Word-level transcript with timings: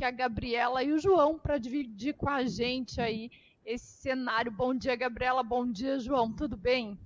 aqui 0.00 0.04
a 0.04 0.10
Gabriela 0.10 0.82
e 0.82 0.92
o 0.92 0.98
João 0.98 1.38
para 1.38 1.58
dividir 1.58 2.14
com 2.14 2.28
a 2.28 2.44
gente 2.44 3.00
aí 3.00 3.30
esse 3.64 4.00
cenário. 4.00 4.50
Bom 4.50 4.74
dia, 4.74 4.96
Gabriela. 4.96 5.42
Bom 5.42 5.70
dia, 5.70 5.98
João. 5.98 6.32
Tudo 6.32 6.56
bem? 6.56 6.98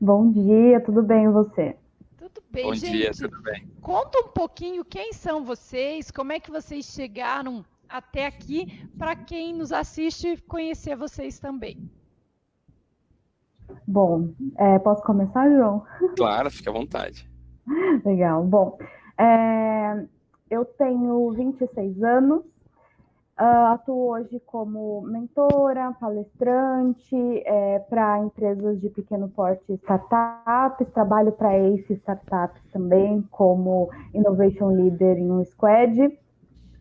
Bom 0.00 0.30
dia, 0.30 0.80
tudo 0.80 1.02
bem 1.02 1.24
e 1.24 1.28
você? 1.28 1.76
Tudo 2.16 2.40
bem, 2.48 2.64
Bom 2.66 2.74
gente. 2.74 2.96
dia, 2.96 3.10
tudo 3.10 3.42
bem. 3.42 3.66
Conta 3.80 4.20
um 4.20 4.28
pouquinho 4.28 4.84
quem 4.84 5.12
são 5.12 5.44
vocês, 5.44 6.12
como 6.12 6.30
é 6.30 6.38
que 6.38 6.50
vocês 6.50 6.84
chegaram 6.84 7.64
até 7.88 8.26
aqui, 8.26 8.88
para 8.96 9.16
quem 9.16 9.52
nos 9.52 9.72
assiste 9.72 10.36
conhecer 10.42 10.94
vocês 10.94 11.40
também. 11.40 11.90
Bom, 13.86 14.32
é, 14.56 14.78
posso 14.78 15.02
começar, 15.02 15.50
João? 15.50 15.84
Claro, 16.16 16.50
fica 16.50 16.70
à 16.70 16.72
vontade. 16.72 17.28
Legal. 18.04 18.44
Bom, 18.44 18.78
é, 19.18 20.06
eu 20.50 20.64
tenho 20.64 21.30
26 21.32 22.02
anos, 22.02 22.40
uh, 23.38 23.72
atuo 23.72 24.10
hoje 24.12 24.40
como 24.46 25.02
mentora, 25.02 25.92
palestrante 26.00 27.16
é, 27.44 27.78
para 27.80 28.18
empresas 28.20 28.80
de 28.80 28.88
pequeno 28.90 29.28
porte 29.28 29.72
startups, 29.74 30.88
trabalho 30.92 31.32
para 31.32 31.56
Ace 31.56 31.92
Startups 31.94 32.62
também 32.72 33.22
como 33.30 33.90
Innovation 34.14 34.68
Leader 34.68 35.18
em 35.18 35.30
um 35.30 35.44
squad. 35.44 36.18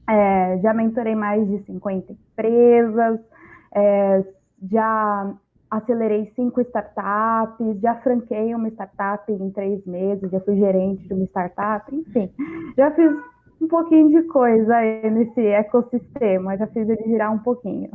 É, 0.09 0.57
já 0.59 0.73
mentorei 0.73 1.15
mais 1.15 1.45
de 1.47 1.59
50 1.65 2.13
empresas, 2.13 3.19
é, 3.75 4.23
já 4.71 5.33
acelerei 5.69 6.31
cinco 6.33 6.61
startups, 6.61 7.79
já 7.81 7.95
franquei 7.95 8.55
uma 8.55 8.69
startup 8.69 9.29
em 9.29 9.51
três 9.51 9.85
meses, 9.85 10.31
já 10.31 10.39
fui 10.39 10.55
gerente 10.55 11.05
de 11.05 11.13
uma 11.13 11.25
startup, 11.25 11.93
enfim, 11.93 12.31
já 12.77 12.89
fiz 12.91 13.17
um 13.59 13.67
pouquinho 13.67 14.09
de 14.09 14.27
coisa 14.27 14.75
aí 14.75 15.09
nesse 15.09 15.41
ecossistema, 15.41 16.57
já 16.57 16.67
fiz 16.67 16.87
ele 16.87 17.03
girar 17.03 17.33
um 17.33 17.39
pouquinho. 17.39 17.89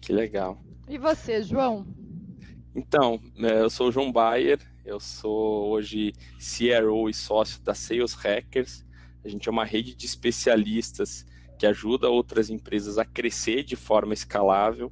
Que 0.00 0.12
legal. 0.12 0.58
E 0.88 0.98
você, 0.98 1.42
João? 1.42 1.86
Então, 2.74 3.20
é, 3.38 3.60
eu 3.60 3.70
sou 3.70 3.88
o 3.88 3.92
João 3.92 4.10
Bayer, 4.10 4.58
eu 4.84 4.98
sou 4.98 5.70
hoje 5.70 6.12
CRO 6.38 7.08
e 7.08 7.14
sócio 7.14 7.62
da 7.62 7.72
Sales 7.72 8.14
Hackers. 8.14 8.84
A 9.24 9.28
gente 9.28 9.48
é 9.48 9.52
uma 9.52 9.64
rede 9.64 9.94
de 9.94 10.04
especialistas 10.04 11.24
que 11.56 11.66
ajuda 11.66 12.08
outras 12.08 12.50
empresas 12.50 12.98
a 12.98 13.04
crescer 13.04 13.62
de 13.62 13.76
forma 13.76 14.12
escalável 14.12 14.90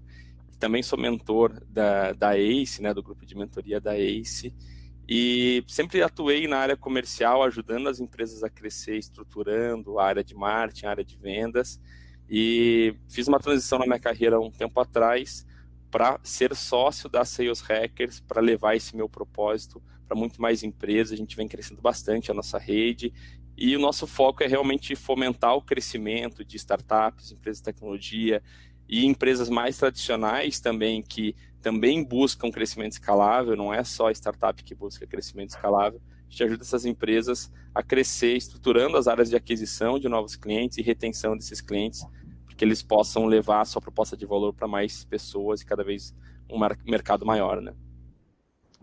também 0.60 0.82
sou 0.82 0.98
mentor 0.98 1.58
da, 1.66 2.12
da 2.12 2.38
ACE, 2.38 2.82
né, 2.82 2.92
do 2.92 3.02
grupo 3.02 3.24
de 3.24 3.34
mentoria 3.34 3.80
da 3.80 3.96
ACE, 3.98 4.54
e 5.12 5.64
sempre 5.66 6.00
atuei 6.04 6.46
na 6.46 6.58
área 6.58 6.76
comercial, 6.76 7.42
ajudando 7.42 7.88
as 7.88 7.98
empresas 7.98 8.44
a 8.44 8.48
crescer, 8.48 8.96
estruturando 8.96 9.98
a 9.98 10.04
área 10.06 10.22
de 10.22 10.36
marketing, 10.36 10.86
a 10.86 10.90
área 10.90 11.04
de 11.04 11.16
vendas, 11.16 11.80
e 12.28 12.94
fiz 13.08 13.26
uma 13.26 13.40
transição 13.40 13.80
na 13.80 13.86
minha 13.86 13.98
carreira 13.98 14.38
um 14.38 14.52
tempo 14.52 14.78
atrás 14.78 15.44
para 15.90 16.20
ser 16.22 16.54
sócio 16.54 17.08
da 17.08 17.24
Sales 17.24 17.60
Hackers, 17.60 18.20
para 18.20 18.40
levar 18.40 18.76
esse 18.76 18.94
meu 18.94 19.08
propósito 19.08 19.82
para 20.06 20.16
muito 20.16 20.40
mais 20.40 20.62
empresas. 20.62 21.14
A 21.14 21.16
gente 21.16 21.34
vem 21.34 21.48
crescendo 21.48 21.82
bastante 21.82 22.30
a 22.30 22.34
nossa 22.34 22.56
rede 22.56 23.12
e 23.56 23.74
o 23.74 23.80
nosso 23.80 24.06
foco 24.06 24.44
é 24.44 24.46
realmente 24.46 24.94
fomentar 24.94 25.56
o 25.56 25.62
crescimento 25.62 26.44
de 26.44 26.56
startups, 26.56 27.32
empresas 27.32 27.58
de 27.58 27.64
tecnologia, 27.64 28.40
e 28.90 29.06
empresas 29.06 29.48
mais 29.48 29.78
tradicionais 29.78 30.58
também 30.58 31.00
que 31.00 31.36
também 31.60 32.02
buscam 32.02 32.50
crescimento 32.50 32.92
escalável, 32.92 33.56
não 33.56 33.72
é 33.72 33.84
só 33.84 34.08
a 34.08 34.12
startup 34.12 34.62
que 34.62 34.74
busca 34.74 35.06
crescimento 35.06 35.50
escalável, 35.50 36.00
a 36.26 36.30
gente 36.30 36.44
ajuda 36.44 36.62
essas 36.62 36.84
empresas 36.84 37.50
a 37.74 37.82
crescer, 37.82 38.36
estruturando 38.36 38.96
as 38.96 39.06
áreas 39.06 39.28
de 39.28 39.36
aquisição 39.36 39.98
de 39.98 40.08
novos 40.08 40.36
clientes 40.36 40.78
e 40.78 40.82
retenção 40.82 41.36
desses 41.36 41.60
clientes, 41.60 42.04
para 42.46 42.56
que 42.56 42.64
eles 42.64 42.82
possam 42.82 43.26
levar 43.26 43.60
a 43.60 43.64
sua 43.64 43.80
proposta 43.82 44.16
de 44.16 44.26
valor 44.26 44.52
para 44.52 44.68
mais 44.68 45.04
pessoas 45.04 45.60
e 45.60 45.66
cada 45.66 45.84
vez 45.84 46.14
um 46.48 46.58
mercado 46.84 47.24
maior, 47.24 47.60
né? 47.60 47.74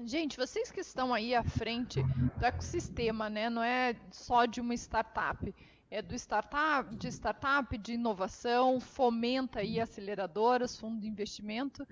Gente, 0.05 0.37
vocês 0.37 0.71
que 0.71 0.79
estão 0.79 1.13
aí 1.13 1.33
à 1.33 1.43
frente 1.43 2.03
do 2.37 2.45
ecossistema, 2.45 3.29
né? 3.29 3.49
Não 3.49 3.63
é 3.63 3.95
só 4.11 4.45
de 4.45 4.61
uma 4.61 4.75
startup 4.75 5.53
é 5.89 6.01
do 6.01 6.15
startup, 6.15 6.93
de 6.95 7.07
startup, 7.07 7.77
de 7.77 7.93
inovação, 7.93 8.79
fomenta 8.79 9.59
aí 9.59 9.79
aceleradoras, 9.79 10.77
fundo 10.77 10.99
de 10.99 11.07
investimento. 11.07 11.87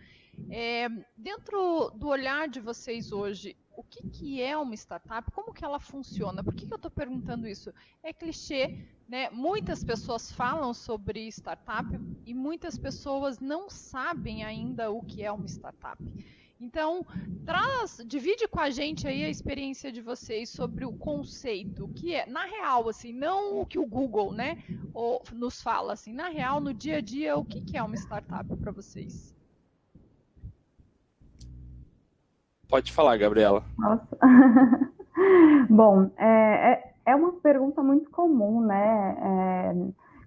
É, 0.50 0.88
dentro 1.18 1.92
do 1.96 2.08
olhar 2.08 2.48
de 2.48 2.60
vocês 2.60 3.12
hoje, 3.12 3.56
o 3.76 3.84
que, 3.84 4.08
que 4.08 4.42
é 4.42 4.58
uma 4.58 4.74
startup? 4.76 5.30
Como 5.32 5.54
que 5.54 5.66
ela 5.66 5.80
funciona? 5.80 6.44
Por 6.44 6.54
que, 6.54 6.66
que 6.66 6.74
eu 6.74 6.78
estou 6.78 6.92
perguntando 6.92 7.48
isso? 7.48 7.74
É 8.02 8.14
clichê, 8.14 8.78
né? 9.08 9.30
Muitas 9.32 9.84
pessoas 9.84 10.32
falam 10.32 10.74
sobre 10.74 11.28
startup 11.28 11.88
e 12.26 12.34
muitas 12.34 12.78
pessoas 12.78 13.40
não 13.40 13.70
sabem 13.70 14.44
ainda 14.44 14.92
o 14.92 15.02
que 15.04 15.24
é 15.24 15.32
uma 15.32 15.48
startup. 15.48 16.02
Então, 16.60 17.06
traz, 17.46 18.02
divide 18.06 18.48
com 18.48 18.62
a 18.62 18.70
gente 18.70 19.06
aí 19.06 19.26
a 19.26 19.30
experiência 19.30 19.92
de 19.92 20.02
vocês 20.02 20.50
sobre 20.50 20.86
o 20.86 20.94
conceito, 20.94 21.90
que 21.90 22.16
é, 22.16 22.26
na 22.26 22.46
real, 22.46 22.88
assim, 22.88 23.12
não 23.12 23.60
o 23.60 23.66
que 23.66 23.78
o 23.78 23.86
Google, 23.86 24.32
né, 24.32 24.64
nos 25.34 25.62
fala, 25.62 25.94
assim, 25.94 26.14
na 26.14 26.30
real, 26.30 26.62
no 26.62 26.74
dia 26.74 26.98
a 26.98 27.02
dia, 27.02 27.36
o 27.36 27.44
que, 27.44 27.60
que 27.60 27.78
é 27.78 27.84
uma 27.84 27.96
startup 27.96 28.56
para 28.56 28.72
vocês? 28.72 29.35
Pode 32.70 32.92
falar, 32.92 33.18
Gabriela. 33.18 33.64
Nossa. 33.78 34.18
Bom, 35.70 36.10
é, 36.18 36.72
é, 36.72 36.94
é, 37.06 37.16
uma 37.16 37.34
pergunta 37.34 37.82
muito 37.82 38.10
comum, 38.10 38.62
né? 38.62 39.18
É, 39.22 39.76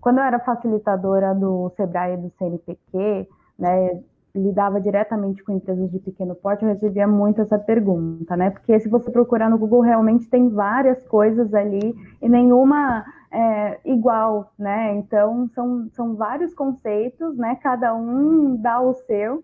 quando 0.01 0.19
eu 0.19 0.25
era 0.25 0.39
facilitadora 0.39 1.35
do 1.35 1.71
Sebrae 1.77 2.15
e 2.15 2.17
do 2.17 2.33
CNPq, 2.39 3.29
né, 3.59 4.03
lidava 4.35 4.81
diretamente 4.81 5.43
com 5.43 5.53
empresas 5.53 5.91
de 5.91 5.99
pequeno 5.99 6.35
porte, 6.35 6.63
eu 6.63 6.69
recebia 6.69 7.07
muito 7.07 7.41
essa 7.43 7.59
pergunta, 7.59 8.37
né? 8.37 8.51
Porque 8.51 8.79
se 8.79 8.89
você 8.89 9.11
procurar 9.11 9.51
no 9.51 9.59
Google, 9.59 9.81
realmente 9.81 10.29
tem 10.29 10.49
várias 10.49 11.03
coisas 11.07 11.53
ali 11.53 11.95
e 12.23 12.29
nenhuma 12.29 13.05
é, 13.31 13.81
igual, 13.85 14.53
né? 14.59 14.95
Então, 14.97 15.49
são, 15.55 15.89
são 15.93 16.15
vários 16.15 16.55
conceitos, 16.55 17.37
né? 17.37 17.57
Cada 17.63 17.95
um 17.95 18.57
dá 18.57 18.81
o 18.81 18.95
seu, 18.95 19.43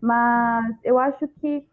mas 0.00 0.76
eu 0.84 0.98
acho 0.98 1.26
que 1.40 1.64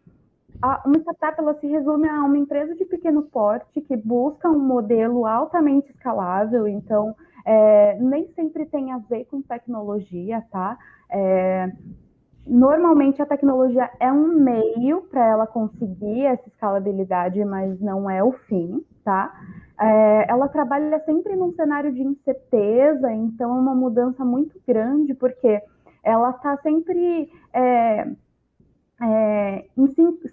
uma 0.84 0.98
startup 0.98 1.38
ela 1.38 1.54
se 1.54 1.66
resume 1.66 2.08
a 2.08 2.24
uma 2.24 2.38
empresa 2.38 2.74
de 2.74 2.84
pequeno 2.84 3.22
porte 3.22 3.80
que 3.80 3.96
busca 3.96 4.48
um 4.48 4.58
modelo 4.58 5.26
altamente 5.26 5.90
escalável, 5.90 6.66
então 6.66 7.14
é, 7.44 7.98
nem 8.00 8.28
sempre 8.34 8.66
tem 8.66 8.92
a 8.92 8.98
ver 8.98 9.26
com 9.26 9.42
tecnologia, 9.42 10.42
tá? 10.50 10.78
É, 11.10 11.70
Normalmente 12.46 13.22
a 13.22 13.26
tecnologia 13.26 13.90
é 13.98 14.12
um 14.12 14.28
meio 14.28 15.02
para 15.10 15.26
ela 15.26 15.46
conseguir 15.46 16.26
essa 16.26 16.46
escalabilidade, 16.46 17.42
mas 17.42 17.80
não 17.80 18.08
é 18.08 18.22
o 18.22 18.32
fim, 18.32 18.84
tá? 19.02 19.32
É, 19.80 20.30
ela 20.30 20.46
trabalha 20.48 21.02
sempre 21.06 21.34
num 21.36 21.54
cenário 21.54 21.92
de 21.92 22.02
incerteza, 22.02 23.10
então 23.12 23.50
é 23.50 23.60
uma 23.60 23.74
mudança 23.74 24.24
muito 24.24 24.60
grande, 24.68 25.14
porque 25.14 25.62
ela 26.02 26.30
está 26.30 26.58
sempre 26.58 27.30
é, 29.04 29.64
em 29.76 29.86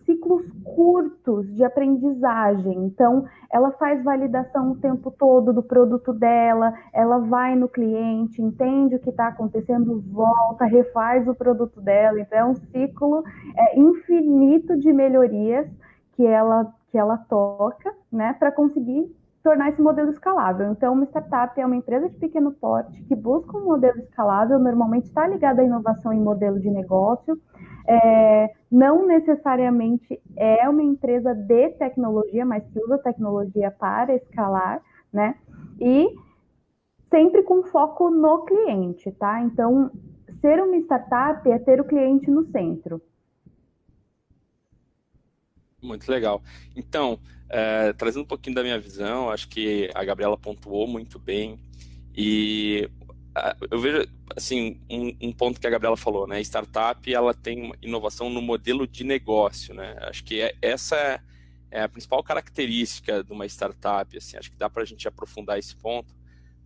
ciclos 0.06 0.46
curtos 0.64 1.54
de 1.56 1.64
aprendizagem. 1.64 2.86
Então, 2.86 3.26
ela 3.52 3.72
faz 3.72 4.04
validação 4.04 4.72
o 4.72 4.78
tempo 4.78 5.12
todo 5.12 5.52
do 5.52 5.62
produto 5.62 6.14
dela, 6.14 6.74
ela 6.94 7.20
vai 7.20 7.56
no 7.56 7.68
cliente, 7.68 8.42
entende 8.42 8.96
o 8.96 9.00
que 9.00 9.09
está 9.09 9.28
acontecendo, 9.28 10.02
volta, 10.12 10.66
refaz 10.66 11.28
o 11.28 11.36
produto 11.36 11.82
dela. 11.82 12.20
Então, 12.20 12.40
é 12.40 12.46
um 12.46 12.56
ciclo 12.56 13.24
é, 13.56 13.80
infinito 13.80 14.78
de 14.78 14.94
melhorias 14.94 15.68
que 16.14 16.26
ela, 16.26 16.74
que 16.90 16.98
ela 16.98 17.18
toca, 17.18 17.94
né, 18.12 18.34
para 18.40 18.52
conseguir 18.52 19.14
tornar 19.44 19.69
esse 19.69 19.81
modelo 19.81 20.12
escalável. 20.12 20.72
Então, 20.72 20.94
uma 20.94 21.06
startup 21.06 21.59
é 21.59 21.66
uma 21.66 21.75
empresa 21.75 22.09
de 22.09 22.18
pequeno 22.18 22.52
porte 22.52 23.02
que 23.03 23.16
busca 23.16 23.58
um 23.58 23.66
modelo 23.66 23.99
escalável, 23.99 24.59
normalmente 24.59 25.05
está 25.05 25.28
ligada 25.28 25.61
à 25.61 25.66
inovação 25.66 26.14
em 26.14 26.20
modelo 26.20 26.59
de 26.59 26.70
negócio, 26.70 27.40
é, 27.88 28.52
não 28.72 29.05
necessariamente 29.08 30.22
é 30.38 30.67
uma 30.70 30.84
empresa 30.84 31.34
de 31.34 31.70
tecnologia, 31.72 32.46
mas 32.46 32.64
que 32.67 32.79
usa 32.79 32.97
tecnologia 32.99 33.72
para 33.72 34.16
escalar, 34.16 34.82
né? 35.11 35.35
E 35.79 36.08
sempre 37.09 37.44
com 37.44 37.64
foco 37.64 38.09
no 38.09 38.46
cliente, 38.46 39.11
tá? 39.11 39.41
Então, 39.41 39.91
ser 40.40 40.61
uma 40.61 40.78
startup 40.78 41.49
é 41.49 41.59
ter 41.59 41.82
o 41.82 41.85
cliente 41.85 42.29
no 42.29 42.44
centro. 42.46 43.02
Muito 45.82 46.10
legal. 46.10 46.44
Então, 46.76 47.20
é, 47.50 47.94
trazendo 47.94 48.24
um 48.24 48.28
pouquinho 48.28 48.56
da 48.56 48.64
minha 48.64 48.80
visão, 48.80 49.30
acho 49.30 49.48
que 49.48 49.90
a 49.94 50.04
Gabriela 50.04 50.38
pontuou 50.38 50.88
muito 50.88 51.18
bem. 51.18 51.60
E 52.16 52.90
eu 53.70 53.80
vejo 53.80 54.08
assim 54.36 54.80
um, 54.90 55.16
um, 55.22 55.32
ponto 55.32 55.60
que 55.60 55.68
a 55.68 55.70
Gabriela 55.70 55.98
falou, 55.98 56.28
né? 56.28 56.42
Startup 56.42 57.14
ela 57.14 57.34
tem 57.34 57.72
inovação 57.82 58.30
no 58.30 58.42
modelo 58.42 58.86
de 58.86 59.04
negócio, 59.04 59.74
né? 59.74 59.96
Acho 60.02 60.24
que 60.24 60.42
é, 60.42 60.56
essa 60.62 61.22
é 61.72 61.82
a 61.82 61.90
principal 61.90 62.22
característica 62.24 63.24
de 63.24 63.32
uma 63.32 63.46
startup. 63.46 64.16
Assim, 64.18 64.38
acho 64.38 64.52
que 64.52 64.58
dá 64.58 64.70
para 64.70 64.84
a 64.84 64.86
gente 64.86 65.08
aprofundar 65.08 65.58
esse 65.58 65.76
ponto, 65.76 66.14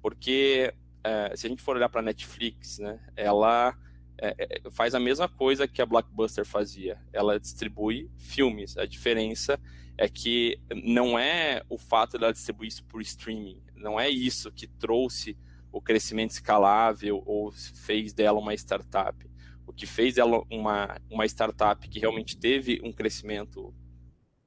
Porque 0.01 0.73
é, 1.03 1.35
se 1.35 1.45
a 1.45 1.49
gente 1.49 1.61
for 1.61 1.75
olhar 1.75 1.89
para 1.89 2.01
a 2.01 2.03
Netflix, 2.03 2.79
né, 2.79 2.99
ela 3.15 3.75
é, 4.17 4.35
é, 4.39 4.71
faz 4.71 4.95
a 4.95 4.99
mesma 4.99 5.27
coisa 5.27 5.67
que 5.67 5.81
a 5.81 5.85
Blockbuster 5.85 6.45
fazia. 6.45 6.99
Ela 7.11 7.39
distribui 7.39 8.09
filmes. 8.17 8.77
A 8.77 8.85
diferença 8.85 9.59
é 9.97 10.07
que 10.07 10.59
não 10.83 11.17
é 11.17 11.63
o 11.69 11.77
fato 11.77 12.17
dela 12.17 12.33
distribuir 12.33 12.67
isso 12.67 12.83
por 12.85 13.01
streaming, 13.01 13.61
não 13.75 13.99
é 13.99 14.09
isso 14.09 14.51
que 14.51 14.67
trouxe 14.67 15.37
o 15.71 15.81
crescimento 15.81 16.31
escalável 16.31 17.21
ou 17.25 17.51
fez 17.51 18.13
dela 18.13 18.39
uma 18.39 18.53
startup. 18.53 19.29
O 19.67 19.73
que 19.73 19.85
fez 19.85 20.15
dela 20.15 20.43
uma, 20.49 20.99
uma 21.09 21.25
startup 21.25 21.87
que 21.87 21.99
realmente 21.99 22.37
teve 22.37 22.79
um 22.83 22.91
crescimento 22.91 23.73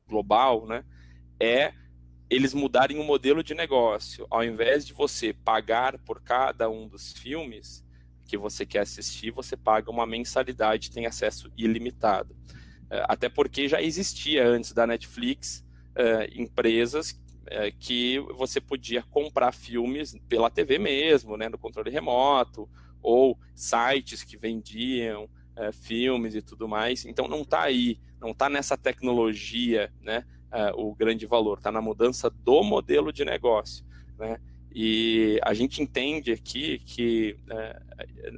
global, 0.06 0.66
né, 0.66 0.84
é 1.40 1.72
eles 2.30 2.52
mudarem 2.52 2.98
o 2.98 3.04
modelo 3.04 3.42
de 3.42 3.54
negócio. 3.54 4.26
Ao 4.30 4.44
invés 4.44 4.86
de 4.86 4.92
você 4.92 5.32
pagar 5.32 5.98
por 5.98 6.22
cada 6.22 6.68
um 6.68 6.86
dos 6.86 7.12
filmes 7.12 7.84
que 8.28 8.36
você 8.36 8.66
quer 8.66 8.80
assistir, 8.80 9.30
você 9.30 9.56
paga 9.56 9.90
uma 9.90 10.06
mensalidade, 10.06 10.90
tem 10.90 11.06
acesso 11.06 11.50
ilimitado. 11.56 12.36
É, 12.90 13.02
até 13.08 13.28
porque 13.28 13.66
já 13.66 13.80
existia 13.80 14.46
antes 14.46 14.72
da 14.72 14.86
Netflix 14.86 15.64
é, 15.94 16.30
empresas 16.34 17.18
é, 17.46 17.70
que 17.70 18.18
você 18.36 18.60
podia 18.60 19.02
comprar 19.02 19.50
filmes 19.52 20.14
pela 20.28 20.50
TV 20.50 20.78
mesmo, 20.78 21.38
né, 21.38 21.48
no 21.48 21.56
controle 21.56 21.90
remoto, 21.90 22.68
ou 23.02 23.38
sites 23.54 24.22
que 24.22 24.36
vendiam 24.36 25.28
filmes 25.72 26.36
e 26.36 26.42
tudo 26.42 26.68
mais. 26.68 27.04
Então 27.04 27.26
não 27.26 27.42
está 27.42 27.62
aí, 27.62 27.98
não 28.20 28.30
está 28.30 28.48
nessa 28.48 28.76
tecnologia, 28.76 29.92
né, 30.00 30.24
o 30.76 30.94
grande 30.94 31.26
valor, 31.26 31.58
está 31.58 31.72
na 31.72 31.82
mudança 31.82 32.30
do 32.30 32.62
modelo 32.62 33.12
de 33.12 33.24
negócio, 33.24 33.84
né? 34.16 34.38
E 34.80 35.40
a 35.42 35.52
gente 35.54 35.82
entende 35.82 36.30
aqui 36.30 36.78
que 36.78 37.36
é, 37.50 37.82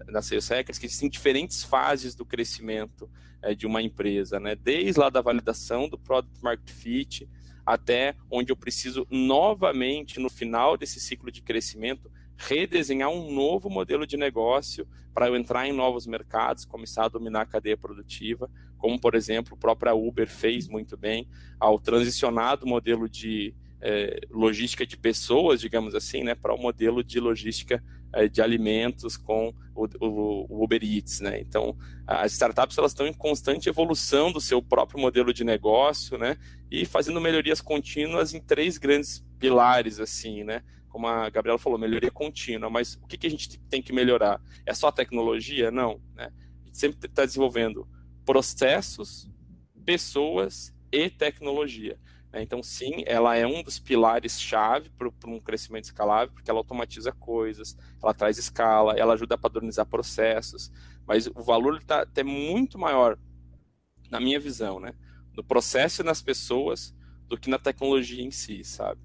na 0.06 0.22
Sales 0.22 0.48
Hackers 0.48 0.78
que 0.78 0.86
existem 0.86 1.10
diferentes 1.10 1.62
fases 1.62 2.14
do 2.14 2.24
crescimento 2.24 3.10
é, 3.42 3.54
de 3.54 3.66
uma 3.66 3.82
empresa, 3.82 4.40
né? 4.40 4.54
Desde 4.56 4.98
lá 4.98 5.10
da 5.10 5.20
validação 5.20 5.86
do 5.86 5.98
Product 5.98 6.42
Market 6.42 6.70
Fit 6.70 7.28
até 7.66 8.16
onde 8.30 8.50
eu 8.50 8.56
preciso 8.56 9.06
novamente 9.10 10.18
no 10.18 10.30
final 10.30 10.78
desse 10.78 10.98
ciclo 10.98 11.30
de 11.30 11.42
crescimento 11.42 12.10
redesenhar 12.38 13.10
um 13.10 13.30
novo 13.30 13.68
modelo 13.68 14.06
de 14.06 14.16
negócio 14.16 14.88
para 15.12 15.28
eu 15.28 15.36
entrar 15.36 15.68
em 15.68 15.74
novos 15.74 16.06
mercados, 16.06 16.64
começar 16.64 17.04
a 17.04 17.08
dominar 17.08 17.42
a 17.42 17.46
cadeia 17.46 17.76
produtiva, 17.76 18.50
como 18.78 18.98
por 18.98 19.14
exemplo 19.14 19.52
o 19.52 19.58
próprio 19.58 19.94
Uber 19.94 20.26
fez 20.26 20.66
muito 20.68 20.96
bem 20.96 21.28
ao 21.58 21.78
transicionar 21.78 22.56
do 22.56 22.66
modelo 22.66 23.10
de 23.10 23.54
é, 23.82 24.20
logística 24.30 24.86
de 24.86 24.96
pessoas, 24.96 25.60
digamos 25.60 25.94
assim, 25.94 26.22
né, 26.22 26.34
para 26.34 26.54
o 26.54 26.58
um 26.58 26.62
modelo 26.62 27.02
de 27.02 27.18
logística 27.18 27.82
é, 28.12 28.28
de 28.28 28.42
alimentos 28.42 29.16
com 29.16 29.54
o, 29.74 29.86
o, 30.00 30.46
o, 30.50 30.64
Uber 30.64 30.82
Eats, 30.82 31.20
né? 31.20 31.40
Então, 31.40 31.76
as 32.06 32.32
startups 32.32 32.76
elas 32.76 32.90
estão 32.90 33.06
em 33.06 33.12
constante 33.12 33.68
evolução 33.68 34.32
do 34.32 34.40
seu 34.40 34.60
próprio 34.60 35.00
modelo 35.00 35.32
de 35.32 35.44
negócio, 35.44 36.18
né? 36.18 36.36
E 36.70 36.84
fazendo 36.84 37.20
melhorias 37.20 37.60
contínuas 37.60 38.34
em 38.34 38.40
três 38.40 38.78
grandes 38.78 39.24
pilares, 39.38 40.00
assim, 40.00 40.42
né? 40.44 40.62
Como 40.88 41.06
a 41.06 41.30
Gabriela 41.30 41.58
falou, 41.58 41.78
melhoria 41.78 42.10
contínua. 42.10 42.68
Mas 42.68 42.94
o 42.96 43.06
que, 43.06 43.16
que 43.16 43.26
a 43.28 43.30
gente 43.30 43.58
tem 43.60 43.80
que 43.80 43.92
melhorar? 43.92 44.40
É 44.66 44.74
só 44.74 44.90
tecnologia? 44.90 45.70
Não, 45.70 46.00
né? 46.16 46.32
A 46.62 46.66
gente 46.66 46.78
sempre 46.78 47.06
está 47.06 47.24
desenvolvendo 47.24 47.88
processos, 48.24 49.30
pessoas 49.84 50.74
e 50.92 51.08
tecnologia. 51.08 51.96
Né? 52.32 52.42
Então, 52.42 52.62
sim, 52.62 53.02
ela 53.06 53.36
é 53.36 53.46
um 53.46 53.62
dos 53.62 53.78
pilares-chave 53.78 54.90
para 54.90 55.30
um 55.30 55.40
crescimento 55.40 55.84
escalável, 55.84 56.32
porque 56.32 56.50
ela 56.50 56.60
automatiza 56.60 57.12
coisas, 57.12 57.76
ela 58.02 58.14
traz 58.14 58.38
escala, 58.38 58.94
ela 58.94 59.14
ajuda 59.14 59.34
a 59.34 59.38
padronizar 59.38 59.86
processos, 59.86 60.70
mas 61.06 61.26
o 61.26 61.42
valor 61.42 61.78
está 61.78 62.02
até 62.02 62.22
muito 62.22 62.78
maior, 62.78 63.18
na 64.10 64.20
minha 64.20 64.40
visão, 64.40 64.80
né? 64.80 64.94
no 65.36 65.44
processo 65.44 66.02
e 66.02 66.04
nas 66.04 66.20
pessoas 66.20 66.94
do 67.26 67.38
que 67.38 67.48
na 67.48 67.58
tecnologia 67.58 68.22
em 68.22 68.30
si, 68.30 68.64
sabe? 68.64 69.00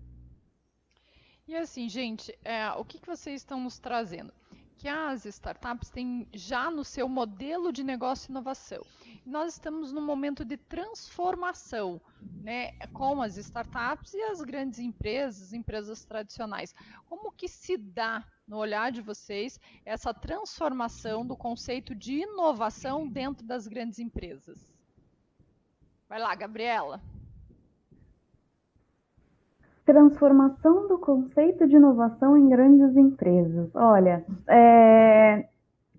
E 1.47 1.55
assim, 1.55 1.87
gente, 1.87 2.37
é, 2.43 2.69
o 2.71 2.83
que, 2.83 2.99
que 2.99 3.07
vocês 3.07 3.41
estão 3.41 3.63
nos 3.63 3.77
trazendo? 3.77 4.33
Que 4.85 4.89
as 4.89 5.25
startups 5.25 5.89
têm 5.89 6.27
já 6.31 6.69
no 6.69 6.83
seu 6.83 7.09
modelo 7.09 7.71
de 7.71 7.83
negócio 7.83 8.29
inovação 8.29 8.85
nós 9.25 9.53
estamos 9.53 9.91
num 9.91 10.05
momento 10.05 10.45
de 10.45 10.55
transformação, 10.55 11.99
né, 12.43 12.73
com 12.93 13.21
as 13.21 13.37
startups 13.37 14.13
e 14.13 14.21
as 14.21 14.41
grandes 14.41 14.77
empresas, 14.77 15.51
empresas 15.51 16.05
tradicionais. 16.05 16.75
Como 17.09 17.31
que 17.31 17.47
se 17.47 17.75
dá, 17.75 18.23
no 18.47 18.57
olhar 18.57 18.91
de 18.91 19.01
vocês, 19.01 19.59
essa 19.83 20.13
transformação 20.13 21.25
do 21.25 21.35
conceito 21.35 21.95
de 21.95 22.21
inovação 22.21 23.07
dentro 23.07 23.43
das 23.43 23.67
grandes 23.67 23.97
empresas? 23.97 24.71
Vai 26.07 26.19
lá, 26.19 26.35
Gabriela. 26.35 27.01
Transformação 29.85 30.87
do 30.87 30.97
conceito 30.97 31.67
de 31.67 31.75
inovação 31.75 32.35
em 32.35 32.49
grandes 32.49 32.95
empresas. 32.97 33.69
Olha, 33.75 34.25
é, 34.49 35.45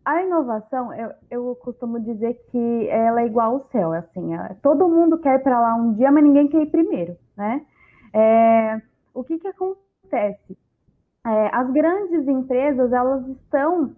a 0.04 0.22
inovação, 0.22 0.92
eu, 0.92 1.10
eu, 1.30 1.56
costumo 1.56 2.00
dizer 2.00 2.34
que 2.50 2.88
ela 2.88 3.22
é 3.22 3.26
igual 3.26 3.54
ao 3.54 3.68
céu, 3.70 3.92
assim, 3.92 4.34
é, 4.34 4.56
todo 4.62 4.88
mundo 4.88 5.18
quer 5.18 5.40
ir 5.40 5.42
para 5.42 5.60
lá 5.60 5.74
um 5.74 5.94
dia, 5.94 6.10
mas 6.10 6.24
ninguém 6.24 6.48
quer 6.48 6.62
ir 6.62 6.70
primeiro, 6.70 7.16
né? 7.36 7.64
É, 8.12 8.80
o 9.14 9.22
que 9.22 9.38
que 9.38 9.48
acontece? 9.48 10.58
É, 11.26 11.50
as 11.52 11.70
grandes 11.70 12.26
empresas, 12.28 12.92
elas 12.92 13.26
estão 13.28 13.94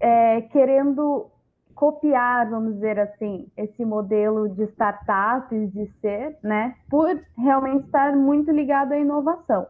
é, 0.00 0.42
querendo 0.42 1.30
copiar, 1.76 2.48
vamos 2.50 2.74
dizer 2.74 2.98
assim, 2.98 3.46
esse 3.56 3.84
modelo 3.84 4.48
de 4.48 4.64
startups, 4.64 5.72
de 5.72 5.86
ser, 6.00 6.36
né, 6.42 6.74
por 6.90 7.20
realmente 7.36 7.84
estar 7.84 8.16
muito 8.16 8.50
ligado 8.50 8.92
à 8.92 8.98
inovação. 8.98 9.66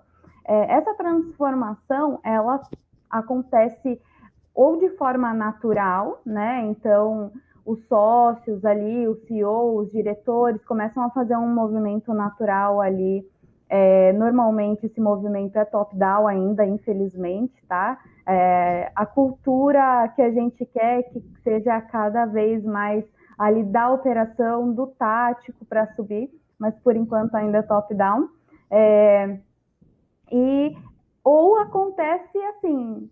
É, 0.47 0.77
essa 0.77 0.95
transformação, 0.95 2.21
ela 2.25 2.63
acontece 3.11 4.01
ou 4.55 4.79
de 4.79 4.89
forma 4.97 5.35
natural, 5.35 6.21
né? 6.25 6.65
Então, 6.67 7.31
os 7.65 7.85
sócios 7.89 8.65
ali, 8.65 9.07
os 9.07 9.21
CEO, 9.27 9.77
os 9.77 9.91
diretores 9.91 10.65
começam 10.65 11.03
a 11.03 11.11
fazer 11.11 11.37
um 11.37 11.53
movimento 11.53 12.15
natural 12.15 12.81
ali. 12.81 13.29
É, 13.69 14.13
normalmente 14.13 14.87
esse 14.87 15.01
movimento 15.01 15.57
é 15.57 15.65
top-down 15.65 16.27
ainda, 16.27 16.65
infelizmente, 16.65 17.55
tá? 17.67 17.99
É, 18.27 18.91
a 18.95 19.05
cultura 19.05 20.09
que 20.15 20.23
a 20.23 20.31
gente 20.31 20.65
quer 20.67 21.03
que 21.05 21.21
seja 21.43 21.81
cada 21.81 22.27
vez 22.27 22.65
mais 22.65 23.05
ali 23.37 23.63
da 23.65 23.91
operação, 23.91 24.73
do 24.73 24.87
tático 24.87 25.65
para 25.65 25.93
subir, 25.95 26.31
mas 26.59 26.75
por 26.79 26.97
enquanto 26.97 27.35
ainda 27.35 27.59
é 27.59 27.63
top-down. 27.63 28.29
É, 28.71 29.39
e 30.31 30.77
ou 31.23 31.59
acontece 31.59 32.39
assim, 32.39 33.11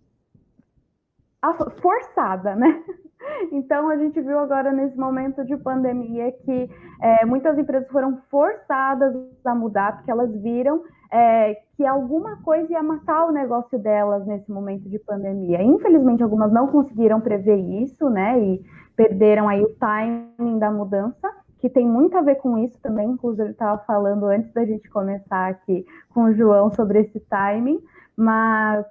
forçada, 1.81 2.55
né? 2.55 2.83
Então, 3.53 3.89
a 3.89 3.97
gente 3.97 4.21
viu 4.21 4.39
agora 4.39 4.73
nesse 4.73 4.99
momento 4.99 5.45
de 5.45 5.57
pandemia 5.57 6.33
que 6.33 6.71
é, 7.01 7.25
muitas 7.25 7.59
empresas 7.59 7.89
foram 7.89 8.19
forçadas 8.31 9.15
a 9.45 9.55
mudar, 9.55 9.97
porque 9.97 10.11
elas 10.11 10.31
viram 10.43 10.83
é, 11.11 11.55
que 11.77 11.87
alguma 11.87 12.43
coisa 12.43 12.73
ia 12.73 12.83
matar 12.83 13.27
o 13.27 13.33
negócio 13.33 13.79
delas 13.79 14.27
nesse 14.27 14.51
momento 14.51 14.89
de 14.89 14.99
pandemia. 14.99 15.63
Infelizmente, 15.63 16.23
algumas 16.23 16.53
não 16.53 16.69
conseguiram 16.69 17.21
prever 17.21 17.57
isso, 17.57 18.09
né? 18.11 18.39
E 18.41 18.63
perderam 18.97 19.49
aí 19.49 19.63
o 19.63 19.75
timing 19.77 20.59
da 20.59 20.71
mudança, 20.71 21.31
que 21.59 21.69
tem 21.69 21.87
muito 21.87 22.17
a 22.17 22.23
ver 22.23 22.37
com 22.37 22.59
isso 22.59 22.81
também. 22.81 23.11
Inclusive, 23.11 23.45
ele 23.45 23.53
estava 23.53 23.79
falando 23.85 24.27
antes 24.27 24.53
da 24.53 24.65
gente 24.65 24.89
começar 24.91 25.49
aqui 25.49 25.85
com 26.13 26.25
o 26.25 26.35
João 26.35 26.73
sobre 26.73 27.01
esse 27.01 27.21
timing, 27.21 27.81
mas 28.17 28.85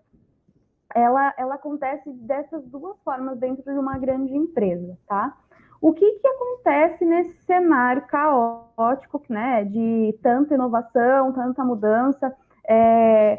ela, 0.96 1.34
ela 1.38 1.56
acontece 1.56 2.10
dessas 2.12 2.64
duas 2.66 2.98
formas 3.04 3.38
dentro 3.40 3.64
de 3.64 3.78
uma 3.78 3.98
grande 3.98 4.36
empresa, 4.36 4.98
tá? 5.08 5.36
O 5.82 5.92
que, 5.92 6.10
que 6.20 6.28
acontece 6.28 7.04
nesse 7.04 7.34
cenário 7.44 8.04
caótico, 8.04 9.22
né, 9.28 9.66
de 9.66 10.18
tanta 10.24 10.54
inovação, 10.54 11.34
tanta 11.34 11.64
mudança? 11.64 12.34
É, 12.66 13.38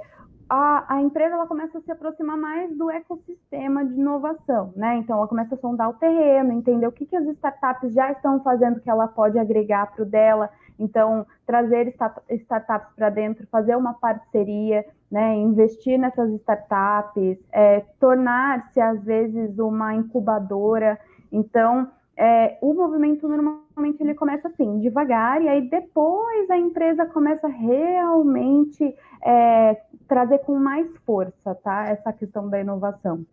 a, 0.48 0.96
a, 0.96 1.00
empresa 1.00 1.34
ela 1.34 1.46
começa 1.46 1.78
a 1.78 1.80
se 1.80 1.90
aproximar 1.90 2.36
mais 2.36 2.76
do 2.76 2.90
ecossistema 2.90 3.84
de 3.84 3.94
inovação, 3.94 4.74
né? 4.76 4.96
Então 4.96 5.16
ela 5.16 5.26
começa 5.26 5.54
a 5.54 5.58
sondar 5.58 5.88
o 5.88 5.94
terreno, 5.94 6.52
entender 6.52 6.86
o 6.86 6.92
que, 6.92 7.06
que 7.06 7.16
as 7.16 7.26
startups 7.28 7.94
já 7.94 8.12
estão 8.12 8.38
fazendo 8.42 8.80
que 8.80 8.90
ela 8.90 9.08
pode 9.08 9.38
agregar 9.38 9.86
para 9.86 10.02
o 10.02 10.06
dela. 10.06 10.50
Então, 10.78 11.26
trazer 11.46 11.94
startups 12.30 12.94
para 12.96 13.10
dentro, 13.10 13.46
fazer 13.46 13.76
uma 13.76 13.94
parceria, 13.94 14.84
né, 15.10 15.34
investir 15.36 15.98
nessas 15.98 16.32
startups, 16.40 17.38
é, 17.52 17.80
tornar-se, 18.00 18.80
às 18.80 19.02
vezes, 19.04 19.58
uma 19.58 19.94
incubadora. 19.94 20.98
Então, 21.30 21.88
é, 22.16 22.58
o 22.60 22.74
movimento 22.74 23.28
normalmente 23.28 24.00
ele 24.00 24.14
começa 24.14 24.48
assim, 24.48 24.80
devagar, 24.80 25.42
e 25.42 25.48
aí 25.48 25.68
depois 25.68 26.48
a 26.50 26.56
empresa 26.56 27.06
começa 27.06 27.48
realmente 27.48 28.94
é, 29.24 29.80
trazer 30.06 30.38
com 30.40 30.58
mais 30.58 30.88
força, 31.04 31.54
tá? 31.56 31.88
Essa 31.88 32.12
questão 32.12 32.48
da 32.48 32.60
inovação. 32.60 33.24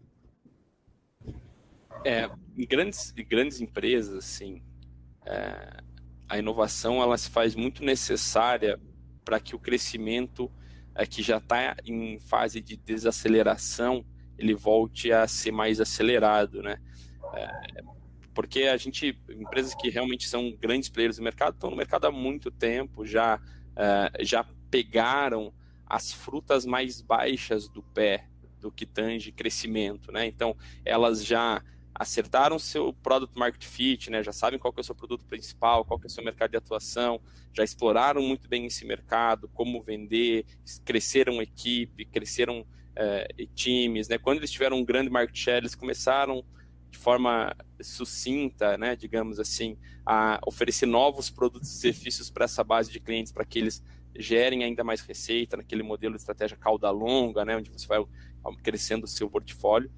É, 2.03 2.29
em 2.57 2.65
grandes, 2.65 3.11
grandes 3.11 3.61
empresas, 3.61 4.17
assim, 4.17 4.61
é, 5.25 5.83
a 6.31 6.39
inovação 6.39 7.01
ela 7.01 7.17
se 7.17 7.29
faz 7.29 7.55
muito 7.55 7.83
necessária 7.83 8.79
para 9.25 9.37
que 9.37 9.53
o 9.53 9.59
crescimento 9.59 10.49
é, 10.95 11.05
que 11.05 11.21
já 11.21 11.39
está 11.39 11.75
em 11.85 12.21
fase 12.21 12.61
de 12.61 12.77
desaceleração 12.77 14.05
ele 14.37 14.53
volte 14.53 15.11
a 15.11 15.27
ser 15.27 15.51
mais 15.51 15.81
acelerado, 15.81 16.63
né? 16.63 16.77
É, 17.33 17.83
porque 18.33 18.63
a 18.63 18.77
gente, 18.77 19.19
empresas 19.29 19.75
que 19.75 19.89
realmente 19.89 20.25
são 20.25 20.55
grandes 20.57 20.87
players 20.87 21.17
do 21.17 21.23
mercado, 21.23 21.55
estão 21.55 21.69
no 21.69 21.75
mercado 21.75 22.05
há 22.05 22.11
muito 22.11 22.49
tempo, 22.49 23.05
já, 23.05 23.35
uh, 23.35 24.23
já 24.25 24.45
pegaram 24.69 25.53
as 25.85 26.13
frutas 26.13 26.65
mais 26.65 27.01
baixas 27.01 27.67
do 27.67 27.83
pé 27.83 28.29
do 28.57 28.71
que 28.71 28.85
tange 28.85 29.33
crescimento, 29.33 30.13
né? 30.13 30.25
Então, 30.27 30.55
elas 30.85 31.25
já 31.25 31.61
acertaram 32.01 32.57
seu 32.57 32.91
product 32.91 33.37
market 33.37 33.63
fit, 33.63 34.09
né? 34.09 34.23
Já 34.23 34.31
sabem 34.31 34.57
qual 34.57 34.73
é 34.75 34.79
o 34.81 34.83
seu 34.83 34.95
produto 34.95 35.23
principal, 35.23 35.85
qual 35.85 35.99
é 36.03 36.07
o 36.07 36.09
seu 36.09 36.23
mercado 36.23 36.49
de 36.49 36.57
atuação, 36.57 37.21
já 37.53 37.63
exploraram 37.63 38.23
muito 38.23 38.49
bem 38.49 38.65
esse 38.65 38.83
mercado, 38.85 39.47
como 39.49 39.79
vender, 39.83 40.43
cresceram 40.83 41.39
equipe, 41.43 42.03
cresceram 42.05 42.61
uh, 42.61 43.45
times, 43.53 44.07
né? 44.07 44.17
Quando 44.17 44.39
eles 44.39 44.49
tiveram 44.49 44.79
um 44.79 44.83
grande 44.83 45.11
market 45.11 45.37
share, 45.37 45.59
eles 45.59 45.75
começaram 45.75 46.43
de 46.89 46.97
forma 46.97 47.55
sucinta, 47.79 48.79
né, 48.79 48.95
digamos 48.95 49.39
assim, 49.39 49.77
a 50.03 50.41
oferecer 50.45 50.87
novos 50.87 51.29
produtos 51.29 51.69
e 51.69 51.77
serviços 51.77 52.31
para 52.31 52.45
essa 52.45 52.63
base 52.63 52.91
de 52.91 52.99
clientes, 52.99 53.31
para 53.31 53.45
que 53.45 53.59
eles 53.59 53.81
gerem 54.17 54.63
ainda 54.63 54.83
mais 54.83 55.01
receita 55.01 55.55
naquele 55.55 55.83
modelo 55.83 56.15
de 56.15 56.19
estratégia 56.19 56.57
cauda 56.57 56.89
longa, 56.89 57.45
né, 57.45 57.55
onde 57.55 57.69
você 57.69 57.85
vai 57.87 58.03
crescendo 58.63 59.03
o 59.03 59.07
seu 59.07 59.29
portfólio. 59.29 59.89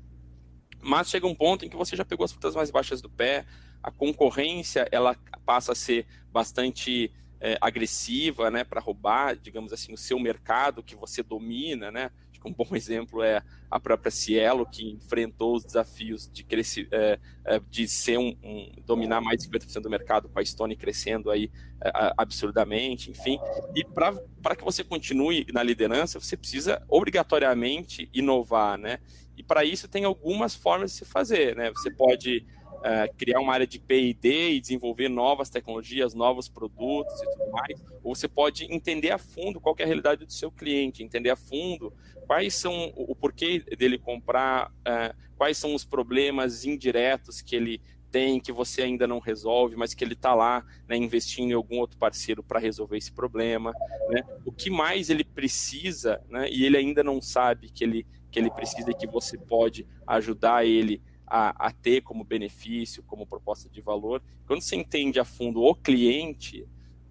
Mas 0.83 1.09
chega 1.09 1.25
um 1.25 1.35
ponto 1.35 1.65
em 1.65 1.69
que 1.69 1.75
você 1.75 1.95
já 1.95 2.03
pegou 2.03 2.23
as 2.25 2.31
frutas 2.31 2.55
mais 2.55 2.69
baixas 2.69 3.01
do 3.01 3.09
pé, 3.09 3.45
a 3.81 3.91
concorrência 3.91 4.87
ela 4.91 5.15
passa 5.45 5.71
a 5.71 5.75
ser 5.75 6.05
bastante 6.31 7.11
é, 7.39 7.57
agressiva, 7.59 8.49
né, 8.49 8.63
para 8.63 8.79
roubar, 8.79 9.35
digamos 9.35 9.73
assim, 9.73 9.93
o 9.93 9.97
seu 9.97 10.19
mercado 10.19 10.81
que 10.81 10.95
você 10.95 11.21
domina, 11.21 11.91
né, 11.91 12.11
um 12.47 12.53
bom 12.53 12.67
exemplo 12.75 13.23
é 13.23 13.41
a 13.69 13.79
própria 13.79 14.11
Cielo, 14.11 14.65
que 14.65 14.91
enfrentou 14.91 15.55
os 15.55 15.65
desafios 15.65 16.29
de 16.31 16.43
crescer, 16.43 16.87
é, 16.91 17.19
é, 17.45 17.61
de 17.69 17.87
ser 17.87 18.17
um, 18.17 18.35
um, 18.43 18.71
dominar 18.85 19.19
mais 19.19 19.41
de 19.41 19.49
50% 19.49 19.81
do 19.81 19.89
mercado, 19.89 20.29
com 20.29 20.39
a 20.39 20.45
Stone 20.45 20.75
crescendo 20.75 21.31
aí 21.31 21.51
é, 21.81 21.91
absurdamente, 22.17 23.09
enfim. 23.09 23.39
E 23.75 23.83
para 23.83 24.55
que 24.55 24.63
você 24.63 24.83
continue 24.83 25.45
na 25.51 25.63
liderança, 25.63 26.19
você 26.19 26.37
precisa 26.37 26.83
obrigatoriamente 26.87 28.09
inovar, 28.13 28.77
né? 28.77 28.99
E 29.35 29.41
para 29.41 29.65
isso 29.65 29.87
tem 29.87 30.05
algumas 30.05 30.53
formas 30.53 30.91
de 30.91 30.97
se 30.97 31.05
fazer, 31.05 31.55
né? 31.55 31.71
Você 31.71 31.89
pode 31.89 32.45
uh, 32.83 33.15
criar 33.17 33.39
uma 33.39 33.53
área 33.53 33.65
de 33.65 33.79
P&D 33.79 34.51
e 34.51 34.59
desenvolver 34.59 35.09
novas 35.09 35.49
tecnologias, 35.49 36.13
novos 36.13 36.49
produtos 36.49 37.21
e 37.21 37.25
tudo 37.31 37.51
mais, 37.51 37.83
ou 38.03 38.13
você 38.13 38.27
pode 38.27 38.71
entender 38.71 39.11
a 39.11 39.17
fundo 39.17 39.59
qual 39.59 39.75
é 39.79 39.83
a 39.83 39.87
realidade 39.87 40.25
do 40.25 40.33
seu 40.33 40.51
cliente, 40.51 41.03
entender 41.03 41.29
a 41.29 41.35
fundo 41.35 41.93
quais 42.27 42.53
são 42.55 42.93
o 42.95 43.15
porquê 43.15 43.59
dele 43.77 43.97
comprar, 43.97 44.69
uh, 44.69 45.15
quais 45.37 45.57
são 45.57 45.73
os 45.73 45.83
problemas 45.85 46.65
indiretos 46.65 47.41
que 47.41 47.55
ele 47.55 47.81
tem 48.11 48.39
que 48.39 48.51
você 48.51 48.83
ainda 48.83 49.07
não 49.07 49.17
resolve, 49.17 49.75
mas 49.75 49.95
que 49.95 50.03
ele 50.03 50.13
está 50.13 50.35
lá 50.35 50.63
né, 50.87 50.95
investindo 50.95 51.49
em 51.49 51.53
algum 51.53 51.79
outro 51.79 51.97
parceiro 51.97 52.43
para 52.43 52.59
resolver 52.59 52.95
esse 52.95 53.11
problema, 53.11 53.73
né? 54.07 54.21
O 54.45 54.51
que 54.51 54.69
mais 54.69 55.09
ele 55.09 55.23
precisa, 55.23 56.21
né, 56.29 56.47
e 56.47 56.63
ele 56.63 56.77
ainda 56.77 57.03
não 57.03 57.19
sabe 57.19 57.71
que 57.71 57.83
ele 57.83 58.05
que 58.29 58.39
ele 58.39 58.49
precisa 58.49 58.89
e 58.89 58.95
que 58.95 59.05
você 59.05 59.37
pode 59.37 59.85
ajudar 60.07 60.65
ele 60.65 61.01
a, 61.25 61.67
a, 61.67 61.71
ter 61.71 62.01
como 62.01 62.23
benefício, 62.23 63.03
como 63.03 63.25
proposta 63.25 63.69
de 63.69 63.81
valor. 63.81 64.21
Quando 64.45 64.61
você 64.61 64.75
entende 64.75 65.19
a 65.19 65.25
fundo 65.25 65.61
o 65.61 65.75
cliente, 65.75 66.67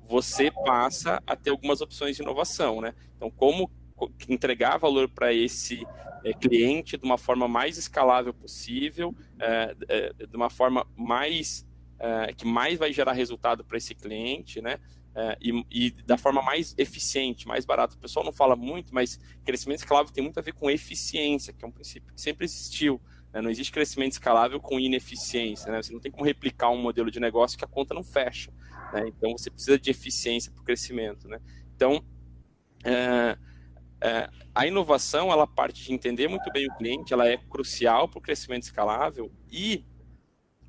você 0.09 0.51
passa 0.51 1.23
a 1.27 1.35
ter 1.35 1.51
algumas 1.51 1.81
opções 1.81 2.17
de 2.17 2.23
inovação, 2.23 2.81
né? 2.81 2.95
Então, 3.17 3.31
como 3.31 3.71
entregar 4.29 4.79
valor 4.79 5.09
para 5.09 5.33
esse 5.33 5.87
é, 6.25 6.33
cliente 6.33 6.97
de 6.97 7.05
uma 7.05 7.19
forma 7.19 7.47
mais 7.47 7.77
escalável 7.79 8.35
possível, 8.35 9.15
é, 9.39 9.77
é, 9.89 10.27
de 10.27 10.37
uma 10.37 10.51
forma 10.51 10.87
mais 10.97 11.67
é, 11.99 12.33
que 12.33 12.47
mais 12.47 12.79
vai 12.79 12.93
gerar 12.93 13.13
resultado 13.13 13.65
para 13.65 13.79
esse 13.79 13.95
cliente, 13.95 14.61
né? 14.61 14.79
É, 15.15 15.37
e, 15.41 15.65
e, 15.71 15.91
da 15.91 16.17
forma 16.17 16.41
mais 16.41 16.75
eficiente, 16.79 17.47
mais 17.47 17.67
barata. 17.67 17.95
O 17.95 17.99
pessoal 17.99 18.25
não 18.25 18.33
fala 18.33 18.57
muito, 18.57 18.95
mas 18.95 19.21
crescimento 19.45 19.81
escalável 19.81 20.13
tem 20.13 20.25
muito 20.25 20.39
a 20.39 20.43
ver 20.43 20.55
com 20.55 20.71
eficiência, 20.71 21.53
que 21.53 21.65
é 21.65 21.69
um 21.69 21.73
princípio 21.73 22.13
que 22.15 22.21
sempre 22.21 22.45
existiu. 22.47 23.01
Né? 23.33 23.41
Não 23.41 23.51
existe 23.51 23.73
crescimento 23.73 24.13
escalável 24.13 24.61
com 24.61 24.79
ineficiência. 24.79 25.71
Né? 25.71 25.83
Você 25.83 25.93
não 25.93 26.01
tem 26.01 26.13
como 26.13 26.25
replicar 26.25 26.71
um 26.71 26.81
modelo 26.81 27.11
de 27.11 27.21
negócio 27.21 27.59
que 27.59 27.65
a 27.65 27.69
conta 27.69 27.95
não 27.95 28.05
fecha. 28.05 28.53
Né? 28.93 29.05
Então, 29.09 29.33
você 29.33 29.51
precisa 29.51 29.79
de 29.79 29.91
eficiência 29.91 30.53
para 30.53 30.61
o 30.61 30.65
crescimento. 30.65 31.29
Né? 31.29 31.41
Então, 31.75 32.05
é, 32.85 33.37
é, 34.01 34.29
a 34.55 34.67
inovação, 34.67 35.31
ela 35.31 35.47
parte 35.47 35.85
de 35.85 35.93
entender 35.93 36.29
muito 36.29 36.51
bem 36.53 36.67
o 36.67 36.77
cliente, 36.77 37.13
ela 37.13 37.27
é 37.29 37.37
crucial 37.37 38.09
para 38.09 38.19
o 38.19 38.23
crescimento 38.23 38.65
escalável 38.65 39.31
e 39.51 39.85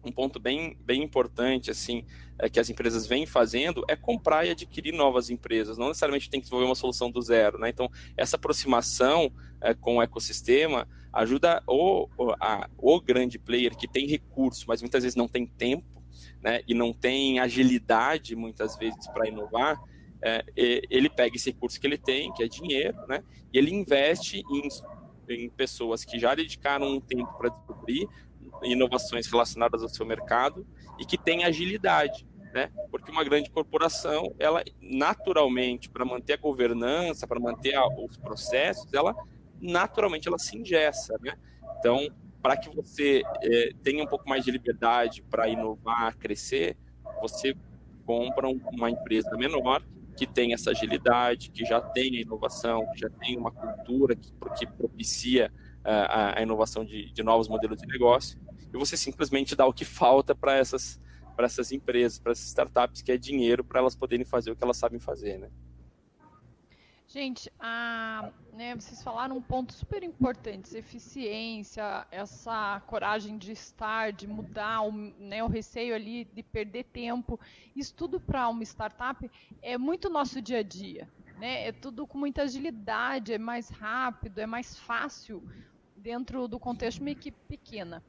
um 0.05 0.11
ponto 0.11 0.39
bem, 0.39 0.77
bem 0.81 1.01
importante 1.01 1.71
assim 1.71 2.05
é, 2.37 2.49
que 2.49 2.59
as 2.59 2.69
empresas 2.69 3.07
vêm 3.07 3.25
fazendo 3.25 3.85
é 3.87 3.95
comprar 3.95 4.45
e 4.45 4.51
adquirir 4.51 4.93
novas 4.93 5.29
empresas. 5.29 5.77
Não 5.77 5.87
necessariamente 5.87 6.29
tem 6.29 6.39
que 6.39 6.43
desenvolver 6.43 6.67
uma 6.67 6.75
solução 6.75 7.09
do 7.09 7.21
zero. 7.21 7.57
Né? 7.57 7.69
Então, 7.69 7.89
essa 8.17 8.35
aproximação 8.35 9.31
é, 9.61 9.73
com 9.73 9.97
o 9.97 10.01
ecossistema 10.01 10.87
ajuda 11.13 11.61
o, 11.67 12.07
a, 12.39 12.67
o 12.77 12.99
grande 12.99 13.37
player 13.37 13.75
que 13.75 13.87
tem 13.87 14.07
recurso, 14.07 14.65
mas 14.67 14.81
muitas 14.81 15.03
vezes 15.03 15.15
não 15.15 15.27
tem 15.27 15.45
tempo 15.45 16.03
né, 16.41 16.61
e 16.67 16.73
não 16.73 16.91
tem 16.91 17.39
agilidade, 17.39 18.35
muitas 18.35 18.75
vezes, 18.75 19.07
para 19.07 19.27
inovar. 19.27 19.79
É, 20.21 20.43
ele 20.89 21.09
pega 21.09 21.35
esse 21.35 21.51
recurso 21.51 21.79
que 21.79 21.85
ele 21.85 21.97
tem, 21.97 22.31
que 22.33 22.43
é 22.43 22.47
dinheiro, 22.47 22.97
né, 23.07 23.23
e 23.51 23.57
ele 23.57 23.73
investe 23.73 24.41
em, 24.49 24.67
em 25.29 25.49
pessoas 25.49 26.03
que 26.03 26.17
já 26.17 26.33
dedicaram 26.33 26.87
um 26.87 26.99
tempo 26.99 27.31
para 27.37 27.49
descobrir 27.49 28.07
inovações 28.63 29.27
relacionadas 29.27 29.83
ao 29.83 29.89
seu 29.89 30.05
mercado 30.05 30.65
e 30.97 31.05
que 31.05 31.17
tem 31.17 31.43
agilidade, 31.43 32.25
né? 32.53 32.71
Porque 32.91 33.11
uma 33.11 33.23
grande 33.23 33.49
corporação, 33.49 34.33
ela 34.39 34.63
naturalmente, 34.79 35.89
para 35.89 36.05
manter 36.05 36.33
a 36.33 36.37
governança, 36.37 37.27
para 37.27 37.39
manter 37.39 37.73
a, 37.75 37.85
os 37.87 38.15
processos, 38.15 38.93
ela 38.93 39.15
naturalmente 39.59 40.27
ela 40.27 40.37
se 40.37 40.57
ingessa, 40.57 41.15
né? 41.21 41.35
Então, 41.79 42.07
para 42.41 42.57
que 42.57 42.73
você 42.75 43.23
é, 43.41 43.69
tenha 43.81 44.03
um 44.03 44.07
pouco 44.07 44.27
mais 44.27 44.43
de 44.43 44.51
liberdade 44.51 45.21
para 45.23 45.47
inovar, 45.47 46.17
crescer, 46.17 46.77
você 47.21 47.55
compra 48.05 48.47
uma 48.49 48.89
empresa 48.89 49.35
menor 49.37 49.81
que 50.15 50.27
tem 50.27 50.53
essa 50.53 50.71
agilidade, 50.71 51.49
que 51.51 51.65
já 51.65 51.81
tem 51.81 52.17
a 52.17 52.21
inovação, 52.21 52.85
que 52.91 52.99
já 52.99 53.09
tem 53.09 53.37
uma 53.37 53.51
cultura 53.51 54.15
que, 54.15 54.31
que 54.57 54.67
propicia 54.67 55.51
a, 55.83 56.39
a 56.39 56.41
inovação 56.41 56.85
de, 56.85 57.11
de, 57.11 57.23
novos 57.23 57.47
modelos 57.47 57.79
de 57.79 57.87
negócio, 57.87 58.39
e 58.73 58.77
você 58.77 58.95
simplesmente 58.95 59.55
dá 59.55 59.65
o 59.65 59.73
que 59.73 59.85
falta 59.85 60.35
para 60.35 60.55
essas, 60.55 60.99
essas 61.37 61.71
empresas, 61.71 62.19
para 62.19 62.31
essas 62.31 62.47
startups, 62.47 63.01
que 63.01 63.11
é 63.11 63.17
dinheiro 63.17 63.63
para 63.63 63.79
elas 63.79 63.95
poderem 63.95 64.25
fazer 64.25 64.51
o 64.51 64.55
que 64.55 64.63
elas 64.63 64.77
sabem 64.77 64.99
fazer, 64.99 65.39
né? 65.39 65.49
Gente, 67.13 67.53
a, 67.59 68.31
né, 68.53 68.73
vocês 68.73 69.03
falaram 69.03 69.37
um 69.37 69.41
ponto 69.41 69.71
super 69.71 70.01
importante, 70.01 70.75
eficiência, 70.75 72.07
essa 72.09 72.81
coragem 72.87 73.37
de 73.37 73.51
estar, 73.51 74.11
de 74.11 74.25
mudar, 74.25 74.81
o, 74.81 74.91
né, 74.91 75.43
o 75.43 75.47
receio 75.47 75.93
ali 75.93 76.25
de 76.25 76.41
perder 76.41 76.85
tempo. 76.85 77.39
Isso 77.75 77.93
tudo 77.93 78.19
para 78.19 78.49
uma 78.49 78.63
startup 78.63 79.29
é 79.61 79.77
muito 79.77 80.09
nosso 80.09 80.41
dia 80.41 80.57
a 80.57 80.63
dia. 80.63 81.07
Né? 81.37 81.67
É 81.67 81.71
tudo 81.71 82.07
com 82.07 82.17
muita 82.17 82.41
agilidade, 82.41 83.31
é 83.31 83.37
mais 83.37 83.69
rápido, 83.69 84.39
é 84.39 84.47
mais 84.47 84.79
fácil 84.79 85.47
dentro 85.95 86.47
do 86.47 86.57
contexto 86.57 86.97
de 86.97 87.03
uma 87.03 87.11
equipe 87.11 87.37
pequena. 87.47 88.03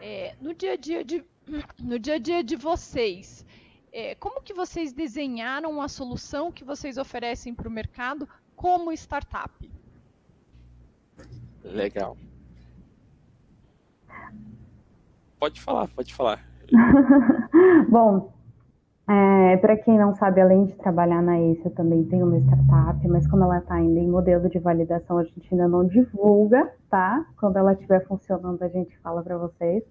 É, 0.00 0.34
no 0.40 0.52
dia 0.52 0.72
a 0.72 0.76
dia 0.76 1.04
de 1.04 1.24
no 1.78 1.96
dia 1.96 2.14
a 2.14 2.18
dia 2.18 2.42
de 2.42 2.56
vocês, 2.56 3.46
é, 3.92 4.16
como 4.16 4.42
que 4.42 4.52
vocês 4.52 4.92
desenharam 4.92 5.80
a 5.80 5.86
solução 5.86 6.50
que 6.50 6.64
vocês 6.64 6.98
oferecem 6.98 7.54
para 7.54 7.68
o 7.68 7.70
mercado 7.70 8.28
como 8.58 8.92
startup. 8.92 9.70
Legal. 11.64 12.16
Pode 15.38 15.60
falar, 15.60 15.88
pode 15.88 16.12
falar. 16.12 16.44
Bom, 17.88 18.32
é, 19.08 19.56
para 19.58 19.76
quem 19.76 19.96
não 19.96 20.14
sabe, 20.16 20.40
além 20.40 20.66
de 20.66 20.74
trabalhar 20.74 21.22
na 21.22 21.38
ACE, 21.38 21.64
eu 21.64 21.70
também 21.70 22.04
tenho 22.04 22.26
uma 22.26 22.38
startup, 22.38 23.08
mas 23.08 23.26
como 23.28 23.44
ela 23.44 23.58
está 23.58 23.76
ainda 23.76 24.00
em 24.00 24.08
modelo 24.08 24.48
de 24.50 24.58
validação, 24.58 25.18
a 25.18 25.24
gente 25.24 25.48
ainda 25.52 25.68
não 25.68 25.86
divulga, 25.86 26.70
tá? 26.90 27.24
Quando 27.38 27.56
ela 27.56 27.72
estiver 27.72 28.04
funcionando, 28.06 28.62
a 28.62 28.68
gente 28.68 28.98
fala 28.98 29.22
para 29.22 29.38
vocês. 29.38 29.84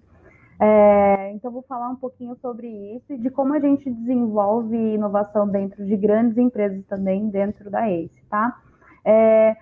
É, 0.60 1.32
então, 1.32 1.52
vou 1.52 1.62
falar 1.62 1.88
um 1.88 1.96
pouquinho 1.96 2.36
sobre 2.36 2.66
isso 2.96 3.12
e 3.12 3.18
de 3.18 3.30
como 3.30 3.54
a 3.54 3.60
gente 3.60 3.88
desenvolve 3.90 4.76
inovação 4.76 5.48
dentro 5.48 5.84
de 5.84 5.96
grandes 5.96 6.36
empresas 6.36 6.84
também, 6.86 7.28
dentro 7.28 7.70
da 7.70 7.88
ACE, 7.88 8.10
tá? 8.28 8.56
É, 9.04 9.56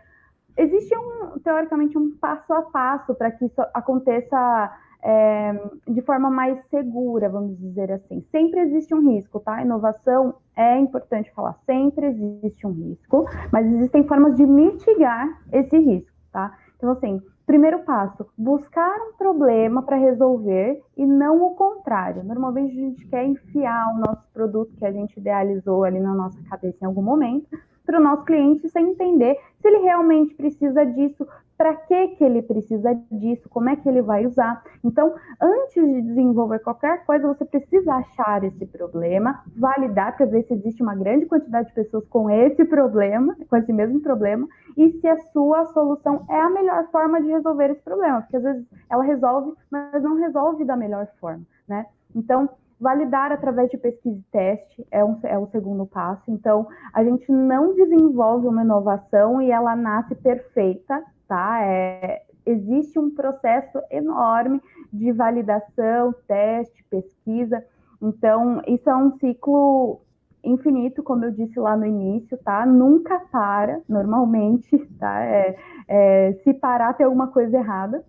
existe, 0.57 0.97
um, 0.97 1.38
teoricamente, 1.41 1.99
um 1.99 2.17
passo 2.17 2.53
a 2.55 2.62
passo 2.62 3.15
para 3.15 3.31
que 3.31 3.45
isso 3.45 3.61
aconteça 3.75 4.73
é, 5.03 5.53
de 5.87 6.00
forma 6.03 6.31
mais 6.31 6.59
segura, 6.69 7.29
vamos 7.29 7.59
dizer 7.59 7.93
assim. 7.93 8.25
Sempre 8.31 8.61
existe 8.61 8.95
um 8.95 9.07
risco, 9.12 9.38
tá? 9.38 9.61
Inovação 9.61 10.35
é 10.57 10.79
importante 10.79 11.31
falar, 11.33 11.55
sempre 11.67 12.07
existe 12.07 12.67
um 12.67 12.73
risco, 12.73 13.26
mas 13.53 13.67
existem 13.67 14.03
formas 14.05 14.35
de 14.35 14.47
mitigar 14.47 15.43
esse 15.53 15.79
risco, 15.79 16.11
tá? 16.33 16.57
Então, 16.76 16.91
assim, 16.91 17.21
primeiro 17.47 17.79
passo, 17.85 18.26
buscar 18.37 18.97
um 19.09 19.12
problema 19.17 19.83
para 19.83 19.97
resolver 19.97 20.83
e 20.97 21.07
não 21.07 21.43
o 21.43 21.55
contrário. 21.55 22.25
Normalmente 22.25 22.73
a 22.73 22.81
gente 22.81 23.07
quer 23.07 23.25
enfiar 23.25 23.95
o 23.95 23.99
nosso 23.99 24.29
produto 24.33 24.75
que 24.76 24.85
a 24.85 24.91
gente 24.91 25.17
idealizou 25.19 25.85
ali 25.85 26.00
na 26.00 26.12
nossa 26.12 26.38
cabeça 26.50 26.79
em 26.83 26.87
algum 26.87 27.03
momento 27.03 27.47
para 27.87 28.00
o 28.00 28.03
nosso 28.03 28.25
cliente 28.25 28.69
sem 28.69 28.91
entender 28.91 29.38
se 29.61 29.69
ele 29.69 29.79
realmente 29.79 30.35
precisa 30.35 30.85
disso, 30.85 31.26
para 31.57 31.75
que, 31.75 32.09
que 32.09 32.25
ele 32.25 32.43
precisa 32.43 32.95
disso, 33.11 33.49
como 33.49 33.69
é 33.69 33.77
que 33.77 33.89
ele 33.89 34.03
vai 34.03 34.27
usar. 34.27 34.63
Então, 34.85 35.15
antes 35.41 35.75
de 35.75 36.03
desenvolver 36.03 36.59
qualquer 36.61 37.05
coisa, 37.05 37.27
você 37.27 37.45
precisa 37.45 37.95
achar 37.95 38.45
esse 38.45 38.67
problema, 38.67 39.43
validar 39.57 40.17
para 40.17 40.27
ver 40.27 40.45
se 40.45 40.55
existe 40.55 40.83
uma 40.83 40.95
grande 40.95 41.27
quantidade 41.27 41.69
de 41.69 41.75
pessoas 41.75 42.07
com 42.09 42.29
esse 42.29 42.65
problema, 42.65 43.37
com 43.49 43.57
esse 43.57 43.73
mesmo 43.73 44.01
problema, 44.01 44.47
e 44.77 44.91
se 45.01 45.09
a 45.09 45.17
sua 45.33 45.65
solução 45.67 46.25
é 46.29 46.41
a 46.41 46.51
melhor 46.51 46.89
forma 46.91 47.21
de 47.21 47.29
resolver 47.29 47.71
esse 47.71 47.83
problema, 47.83 48.21
porque 48.23 48.37
às 48.37 48.43
vezes 48.43 48.67
ela 48.91 49.03
resolve, 49.03 49.53
mas 49.71 50.03
não 50.03 50.17
resolve 50.17 50.65
da 50.65 50.77
melhor 50.77 51.07
forma, 51.19 51.45
né? 51.67 51.87
Então, 52.15 52.49
validar 52.81 53.33
através 53.33 53.71
de 53.71 53.79
pesquisa 53.79 54.19
e 54.19 54.31
teste 54.31 54.87
é, 54.91 55.05
um, 55.05 55.19
é 55.23 55.39
o 55.39 55.47
segundo 55.47 55.87
passo. 55.87 56.23
Então, 56.29 56.67
a 56.93 57.03
gente 57.03 57.31
não 57.33 57.75
desenvolve 57.75 58.47
uma 58.47 58.63
inovação 58.63 59.41
e 59.41 59.51
ela 59.51 59.75
nasce 59.75 60.15
perfeita, 60.15 61.03
tá? 61.28 61.62
É, 61.62 62.23
existe 62.45 62.99
um 62.99 63.11
processo 63.14 63.80
enorme 63.90 64.61
de 64.92 65.12
validação, 65.12 66.14
teste, 66.26 66.85
pesquisa. 66.85 67.64
Então, 68.00 68.62
isso 68.66 68.88
é 68.88 68.97
um 68.97 69.18
ciclo 69.18 70.00
infinito, 70.45 71.02
como 71.02 71.25
eu 71.25 71.33
disse 71.33 71.59
lá 71.59 71.76
no 71.76 71.85
início, 71.85 72.38
tá? 72.38 72.64
Nunca 72.64 73.18
para, 73.33 73.80
normalmente, 73.88 74.78
tá? 74.99 75.23
É, 75.25 75.56
é, 75.88 76.33
se 76.45 76.54
parar, 76.54 76.95
tem 76.95 77.04
alguma 77.04 77.28
coisa 77.28 77.56
errada. 77.56 78.04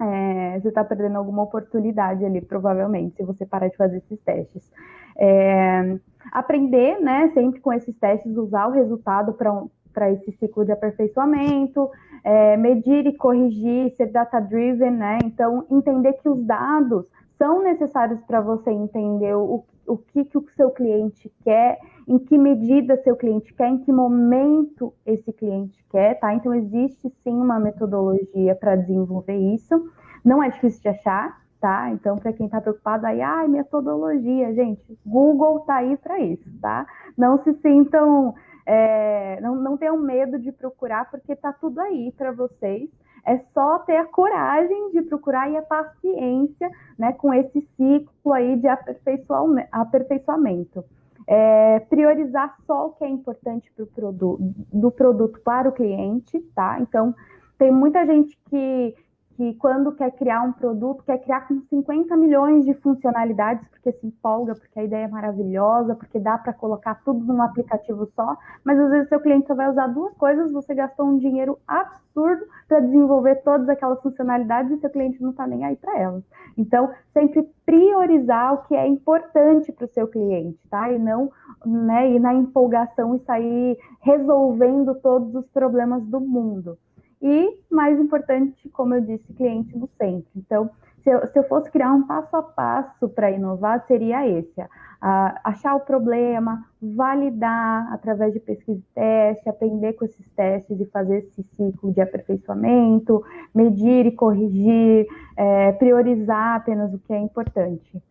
É, 0.00 0.60
você 0.60 0.68
está 0.68 0.84
perdendo 0.84 1.16
alguma 1.16 1.42
oportunidade 1.42 2.24
ali, 2.24 2.40
provavelmente, 2.40 3.16
se 3.16 3.24
você 3.24 3.44
parar 3.44 3.68
de 3.68 3.76
fazer 3.76 3.98
esses 3.98 4.20
testes. 4.20 4.70
É, 5.16 5.98
aprender, 6.30 7.00
né, 7.00 7.30
sempre 7.34 7.60
com 7.60 7.72
esses 7.72 7.96
testes, 7.98 8.36
usar 8.36 8.68
o 8.68 8.72
resultado 8.72 9.32
para 9.32 9.52
para 9.92 10.10
esse 10.10 10.32
ciclo 10.32 10.64
de 10.64 10.72
aperfeiçoamento, 10.72 11.90
é, 12.24 12.56
medir 12.56 13.06
e 13.06 13.16
corrigir, 13.16 13.94
ser 13.96 14.06
data-driven, 14.06 14.90
né? 14.90 15.18
Então, 15.24 15.64
entender 15.70 16.14
que 16.14 16.28
os 16.28 16.44
dados 16.44 17.06
são 17.36 17.62
necessários 17.62 18.22
para 18.22 18.40
você 18.40 18.70
entender 18.70 19.34
o, 19.34 19.64
o 19.86 19.96
que, 19.96 20.24
que 20.24 20.36
o 20.36 20.44
seu 20.56 20.70
cliente 20.70 21.32
quer, 21.42 21.78
em 22.06 22.18
que 22.18 22.36
medida 22.36 23.00
seu 23.02 23.16
cliente 23.16 23.54
quer, 23.54 23.68
em 23.68 23.78
que 23.78 23.92
momento 23.92 24.92
esse 25.06 25.32
cliente 25.32 25.84
quer, 25.90 26.18
tá? 26.18 26.34
Então, 26.34 26.54
existe 26.54 27.10
sim 27.22 27.34
uma 27.34 27.58
metodologia 27.58 28.54
para 28.54 28.76
desenvolver 28.76 29.36
isso. 29.36 29.90
Não 30.24 30.42
é 30.42 30.50
difícil 30.50 30.82
de 30.82 30.88
achar, 30.88 31.40
tá? 31.60 31.90
Então, 31.90 32.16
para 32.16 32.32
quem 32.32 32.46
está 32.46 32.60
preocupado 32.60 33.06
aí, 33.06 33.20
ai, 33.20 33.48
metodologia, 33.48 34.52
gente, 34.54 34.98
Google 35.04 35.60
tá 35.60 35.76
aí 35.76 35.96
para 35.96 36.20
isso, 36.20 36.48
tá? 36.60 36.86
Não 37.16 37.42
se 37.42 37.52
sintam 37.54 38.34
é, 38.70 39.40
não, 39.40 39.56
não 39.56 39.78
tenham 39.78 39.96
medo 39.96 40.38
de 40.38 40.52
procurar, 40.52 41.10
porque 41.10 41.32
está 41.32 41.54
tudo 41.54 41.80
aí 41.80 42.12
para 42.12 42.32
vocês. 42.32 42.90
É 43.26 43.38
só 43.54 43.78
ter 43.80 43.96
a 43.96 44.04
coragem 44.04 44.90
de 44.90 45.00
procurar 45.02 45.50
e 45.50 45.56
a 45.56 45.62
paciência 45.62 46.70
né, 46.98 47.14
com 47.14 47.32
esse 47.32 47.62
ciclo 47.76 48.32
aí 48.32 48.56
de 48.56 48.68
aperfeiçoamento. 48.68 50.84
É, 51.26 51.80
priorizar 51.80 52.56
só 52.66 52.88
o 52.88 52.92
que 52.92 53.04
é 53.04 53.08
importante 53.08 53.72
pro 53.74 53.86
produto, 53.86 54.38
do 54.72 54.90
produto 54.90 55.40
para 55.40 55.68
o 55.68 55.72
cliente, 55.72 56.38
tá? 56.54 56.78
Então, 56.80 57.14
tem 57.58 57.72
muita 57.72 58.04
gente 58.06 58.38
que 58.50 58.94
que 59.38 59.54
quando 59.54 59.92
quer 59.92 60.10
criar 60.16 60.42
um 60.42 60.50
produto, 60.50 61.04
quer 61.04 61.18
criar 61.18 61.46
com 61.46 61.60
50 61.60 62.16
milhões 62.16 62.64
de 62.64 62.74
funcionalidades, 62.74 63.64
porque 63.68 63.92
se 63.92 64.04
empolga, 64.08 64.52
porque 64.56 64.80
a 64.80 64.82
ideia 64.82 65.04
é 65.04 65.08
maravilhosa, 65.08 65.94
porque 65.94 66.18
dá 66.18 66.36
para 66.36 66.52
colocar 66.52 66.96
tudo 67.04 67.24
num 67.24 67.40
aplicativo 67.40 68.10
só, 68.16 68.36
mas 68.64 68.76
às 68.76 68.90
vezes 68.90 69.08
seu 69.08 69.20
cliente 69.20 69.46
só 69.46 69.54
vai 69.54 69.70
usar 69.70 69.86
duas 69.86 70.12
coisas, 70.14 70.50
você 70.50 70.74
gastou 70.74 71.06
um 71.06 71.18
dinheiro 71.18 71.56
absurdo 71.68 72.46
para 72.66 72.80
desenvolver 72.80 73.36
todas 73.44 73.68
aquelas 73.68 74.02
funcionalidades 74.02 74.72
e 74.72 74.80
seu 74.80 74.90
cliente 74.90 75.22
não 75.22 75.30
está 75.30 75.46
nem 75.46 75.64
aí 75.64 75.76
para 75.76 75.96
elas. 75.96 76.24
Então, 76.56 76.90
sempre 77.12 77.48
priorizar 77.64 78.54
o 78.54 78.62
que 78.64 78.74
é 78.74 78.88
importante 78.88 79.70
para 79.70 79.84
o 79.84 79.92
seu 79.92 80.08
cliente, 80.08 80.58
tá? 80.68 80.90
E 80.90 80.98
não 80.98 81.30
né, 81.64 82.10
ir 82.10 82.18
na 82.18 82.34
empolgação 82.34 83.14
e 83.14 83.20
sair 83.20 83.78
resolvendo 84.00 84.96
todos 84.96 85.32
os 85.36 85.46
problemas 85.50 86.02
do 86.06 86.18
mundo. 86.18 86.76
E, 87.20 87.60
mais 87.70 87.98
importante, 87.98 88.68
como 88.70 88.94
eu 88.94 89.00
disse, 89.00 89.32
cliente 89.32 89.76
no 89.76 89.88
centro. 89.98 90.30
Então, 90.36 90.70
se 91.02 91.10
eu, 91.10 91.26
se 91.26 91.38
eu 91.38 91.44
fosse 91.44 91.70
criar 91.70 91.92
um 91.92 92.06
passo 92.06 92.36
a 92.36 92.42
passo 92.42 93.08
para 93.08 93.30
inovar, 93.30 93.84
seria 93.86 94.26
esse: 94.28 94.60
a, 95.00 95.40
achar 95.44 95.74
o 95.74 95.80
problema, 95.80 96.64
validar 96.80 97.92
através 97.92 98.32
de 98.32 98.40
pesquisa 98.40 98.78
e 98.78 98.94
teste, 98.94 99.48
aprender 99.48 99.94
com 99.94 100.04
esses 100.04 100.28
testes 100.36 100.78
e 100.78 100.84
fazer 100.86 101.18
esse 101.18 101.42
ciclo 101.56 101.92
de 101.92 102.00
aperfeiçoamento, 102.00 103.24
medir 103.54 104.06
e 104.06 104.12
corrigir, 104.12 105.06
é, 105.36 105.72
priorizar 105.72 106.56
apenas 106.56 106.92
o 106.92 106.98
que 106.98 107.12
é 107.12 107.18
importante. 107.18 108.02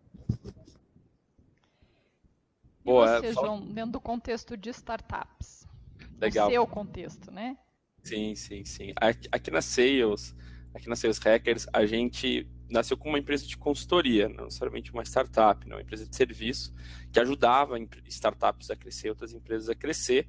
Boa, 2.84 3.18
e 3.18 3.22
você, 3.22 3.34
João, 3.34 3.62
dentro 3.62 3.92
do 3.92 4.02
contexto 4.02 4.56
de 4.56 4.70
startups. 4.70 5.68
Legal. 6.20 6.48
O 6.48 6.52
seu 6.52 6.66
contexto, 6.66 7.32
né? 7.32 7.58
Sim, 8.08 8.36
sim, 8.36 8.64
sim. 8.64 8.94
Aqui, 8.96 9.28
aqui 9.30 9.52
na 9.52 9.62
Sales, 9.62 10.34
aqui 10.74 10.88
na 10.88 10.96
Sales 10.96 11.18
Hackers, 11.18 11.68
a 11.74 11.86
gente 11.86 12.48
nasceu 12.70 12.96
como 12.96 13.12
uma 13.12 13.20
empresa 13.20 13.46
de 13.46 13.58
consultoria, 13.58 14.30
não 14.30 14.46
necessariamente 14.46 14.94
uma 14.94 15.04
startup, 15.04 15.68
não, 15.68 15.76
uma 15.76 15.82
empresa 15.82 16.08
de 16.08 16.16
serviço 16.16 16.74
que 17.12 17.20
ajudava 17.20 17.78
startups 18.06 18.72
a 18.72 18.78
crescer, 18.78 19.10
outras 19.10 19.34
empresas 19.34 19.68
a 19.68 19.76
crescer, 19.76 20.26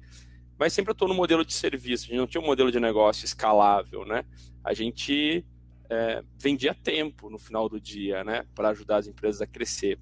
mas 0.57 0.73
sempre 0.73 0.91
estou 0.91 1.07
no 1.07 1.13
modelo 1.13 1.45
de 1.45 1.53
serviço, 1.53 2.03
a 2.03 2.07
gente 2.07 2.17
não 2.17 2.27
tinha 2.27 2.41
um 2.41 2.45
modelo 2.45 2.69
de 2.69 2.81
negócio 2.81 3.23
escalável, 3.23 4.03
né? 4.05 4.25
A 4.61 4.73
gente 4.73 5.45
é, 5.89 6.21
vendia 6.37 6.73
tempo 6.73 7.29
no 7.29 7.39
final 7.39 7.69
do 7.69 7.79
dia, 7.79 8.25
né, 8.25 8.45
para 8.53 8.69
ajudar 8.69 8.97
as 8.97 9.07
empresas 9.07 9.41
a 9.41 9.47
crescer. 9.47 9.97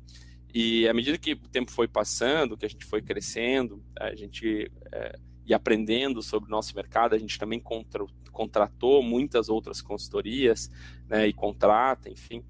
E 0.52 0.88
à 0.88 0.94
medida 0.96 1.16
que 1.16 1.34
o 1.34 1.50
tempo 1.50 1.72
foi 1.72 1.88
passando, 1.88 2.58
que 2.58 2.66
a 2.66 2.70
gente 2.70 2.86
foi 2.86 3.04
crescendo, 3.04 3.84
a 4.00 4.16
gente 4.16 4.72
é, 4.92 5.20
e 5.48 5.54
aprendendo 5.54 6.22
sobre 6.22 6.50
o 6.50 6.52
nosso 6.52 6.76
mercado, 6.76 7.16
a 7.16 7.18
gente 7.18 7.40
também 7.40 7.60
contra, 7.60 8.06
contratou 8.32 9.02
muitas 9.02 9.48
outras 9.48 9.82
consultorias, 9.82 10.70
né, 11.08 11.26
e 11.26 11.32
contrata, 11.32 12.10
enfim. 12.10 12.44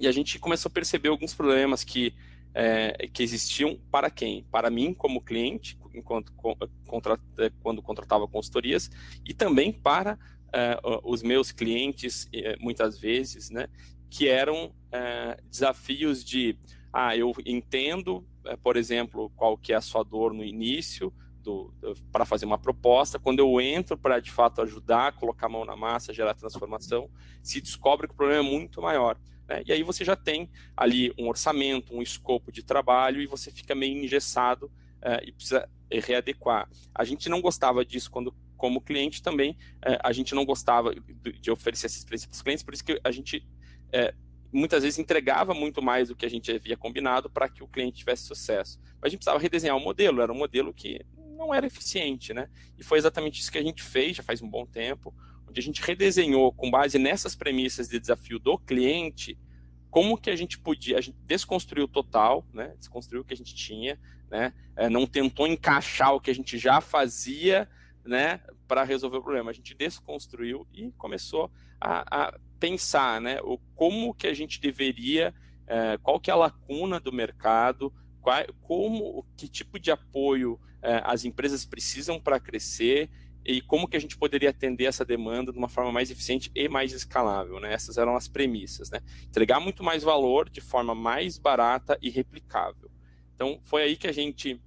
E 0.00 0.08
a 0.08 0.12
gente 0.12 0.38
começou 0.38 0.70
a 0.70 0.72
perceber 0.72 1.10
alguns 1.10 1.34
problemas 1.34 1.84
que, 1.84 2.14
é, 2.54 3.06
que 3.12 3.22
existiam 3.22 3.78
para 3.90 4.10
quem? 4.10 4.44
Para 4.50 4.70
mim, 4.70 4.94
como 4.94 5.20
cliente, 5.20 5.78
enquanto 5.94 6.32
é, 7.38 7.50
quando 7.60 7.82
contratava 7.82 8.26
consultorias, 8.26 8.90
e 9.24 9.34
também 9.34 9.70
para 9.70 10.18
é, 10.54 10.78
os 11.04 11.22
meus 11.22 11.52
clientes, 11.52 12.26
muitas 12.58 12.98
vezes, 12.98 13.50
né, 13.50 13.68
que 14.08 14.26
eram 14.26 14.74
é, 14.90 15.36
desafios 15.50 16.24
de, 16.24 16.58
ah, 16.90 17.14
eu 17.14 17.34
entendo, 17.44 18.26
por 18.62 18.78
exemplo, 18.78 19.30
qual 19.36 19.58
que 19.58 19.74
é 19.74 19.76
a 19.76 19.82
sua 19.82 20.02
dor 20.02 20.32
no 20.32 20.42
início, 20.42 21.12
para 22.12 22.24
fazer 22.24 22.46
uma 22.46 22.58
proposta, 22.58 23.18
quando 23.18 23.38
eu 23.38 23.60
entro 23.60 23.96
para 23.96 24.20
de 24.20 24.30
fato 24.30 24.62
ajudar, 24.62 25.12
colocar 25.12 25.46
a 25.46 25.50
mão 25.50 25.64
na 25.64 25.76
massa, 25.76 26.12
gerar 26.12 26.34
transformação, 26.34 27.10
se 27.42 27.60
descobre 27.60 28.06
que 28.06 28.14
o 28.14 28.16
problema 28.16 28.46
é 28.46 28.50
muito 28.50 28.82
maior. 28.82 29.18
Né? 29.48 29.62
E 29.66 29.72
aí 29.72 29.82
você 29.82 30.04
já 30.04 30.16
tem 30.16 30.50
ali 30.76 31.12
um 31.18 31.28
orçamento, 31.28 31.94
um 31.94 32.02
escopo 32.02 32.50
de 32.50 32.62
trabalho 32.62 33.20
e 33.20 33.26
você 33.26 33.50
fica 33.50 33.74
meio 33.74 34.04
engessado 34.04 34.66
uh, 34.66 35.22
e 35.24 35.32
precisa 35.32 35.68
readequar. 35.90 36.68
A 36.94 37.04
gente 37.04 37.28
não 37.28 37.40
gostava 37.40 37.84
disso 37.84 38.10
quando 38.10 38.34
como 38.56 38.80
cliente 38.80 39.22
também, 39.22 39.52
uh, 39.52 40.00
a 40.02 40.12
gente 40.12 40.34
não 40.34 40.44
gostava 40.44 40.94
de, 40.94 41.50
oferecer 41.50 41.86
essa 41.86 41.98
experiência 41.98 42.28
para 42.28 42.34
os 42.34 42.42
clientes, 42.42 42.64
por 42.64 42.74
isso 42.74 42.84
que 42.84 43.00
a 43.04 43.10
gente 43.10 43.38
uh, 43.38 44.26
muitas 44.52 44.82
vezes 44.82 44.98
entregava 44.98 45.52
muito 45.52 45.82
mais 45.82 46.08
do 46.08 46.16
que 46.16 46.24
a 46.24 46.30
gente 46.30 46.50
havia 46.50 46.76
combinado 46.76 47.28
para 47.28 47.48
que 47.48 47.62
o 47.62 47.68
cliente 47.68 47.98
tivesse 47.98 48.24
sucesso. 48.24 48.80
Mas 48.94 49.02
a 49.02 49.08
gente 49.08 49.18
precisava 49.18 49.38
redesenhar 49.38 49.76
o 49.76 49.80
modelo, 49.80 50.22
era 50.22 50.32
um 50.32 50.38
modelo 50.38 50.72
que 50.72 51.04
não 51.36 51.54
era 51.54 51.66
eficiente, 51.66 52.32
né? 52.34 52.48
E 52.78 52.82
foi 52.82 52.98
exatamente 52.98 53.40
isso 53.40 53.52
que 53.52 53.58
a 53.58 53.62
gente 53.62 53.82
fez, 53.82 54.16
já 54.16 54.22
faz 54.22 54.42
um 54.42 54.48
bom 54.48 54.66
tempo, 54.66 55.14
onde 55.48 55.60
a 55.60 55.62
gente 55.62 55.82
redesenhou 55.82 56.52
com 56.52 56.70
base 56.70 56.98
nessas 56.98 57.34
premissas 57.34 57.88
de 57.88 58.00
desafio 58.00 58.38
do 58.38 58.58
cliente 58.58 59.38
como 59.96 60.18
que 60.18 60.28
a 60.28 60.36
gente 60.36 60.58
podia, 60.58 60.98
a 60.98 61.00
gente 61.00 61.16
desconstruiu 61.24 61.88
total, 61.88 62.46
né? 62.52 62.74
Desconstruiu 62.78 63.22
o 63.22 63.24
que 63.24 63.32
a 63.32 63.36
gente 63.36 63.54
tinha, 63.54 63.98
né? 64.30 64.52
É, 64.76 64.90
não 64.90 65.06
tentou 65.06 65.46
encaixar 65.46 66.14
o 66.14 66.20
que 66.20 66.30
a 66.30 66.34
gente 66.34 66.58
já 66.58 66.82
fazia, 66.82 67.66
né? 68.04 68.42
Para 68.68 68.84
resolver 68.84 69.16
o 69.16 69.22
problema. 69.22 69.50
A 69.50 69.54
gente 69.54 69.74
desconstruiu 69.74 70.66
e 70.70 70.90
começou 70.98 71.50
a, 71.80 72.26
a 72.26 72.38
pensar, 72.60 73.22
né? 73.22 73.40
O 73.42 73.56
como 73.74 74.12
que 74.12 74.26
a 74.26 74.34
gente 74.34 74.60
deveria, 74.60 75.34
é, 75.66 75.96
qual 76.02 76.20
que 76.20 76.30
é 76.30 76.34
a 76.34 76.36
lacuna 76.36 77.00
do 77.00 77.10
mercado, 77.10 77.90
qual, 78.20 78.44
como, 78.60 79.24
que 79.34 79.48
tipo 79.48 79.78
de 79.78 79.90
apoio 79.90 80.60
as 81.04 81.24
empresas 81.24 81.64
precisam 81.64 82.20
para 82.20 82.38
crescer 82.38 83.10
e 83.44 83.60
como 83.60 83.86
que 83.86 83.96
a 83.96 84.00
gente 84.00 84.16
poderia 84.16 84.50
atender 84.50 84.86
essa 84.86 85.04
demanda 85.04 85.52
de 85.52 85.58
uma 85.58 85.68
forma 85.68 85.92
mais 85.92 86.10
eficiente 86.10 86.50
e 86.54 86.68
mais 86.68 86.92
escalável, 86.92 87.60
né? 87.60 87.72
Essas 87.72 87.96
eram 87.96 88.16
as 88.16 88.26
premissas, 88.26 88.90
né? 88.90 89.00
Entregar 89.28 89.60
muito 89.60 89.84
mais 89.84 90.02
valor 90.02 90.50
de 90.50 90.60
forma 90.60 90.94
mais 90.94 91.38
barata 91.38 91.96
e 92.02 92.10
replicável. 92.10 92.90
Então, 93.34 93.60
foi 93.62 93.82
aí 93.82 93.96
que 93.96 94.08
a 94.08 94.12
gente 94.12 94.60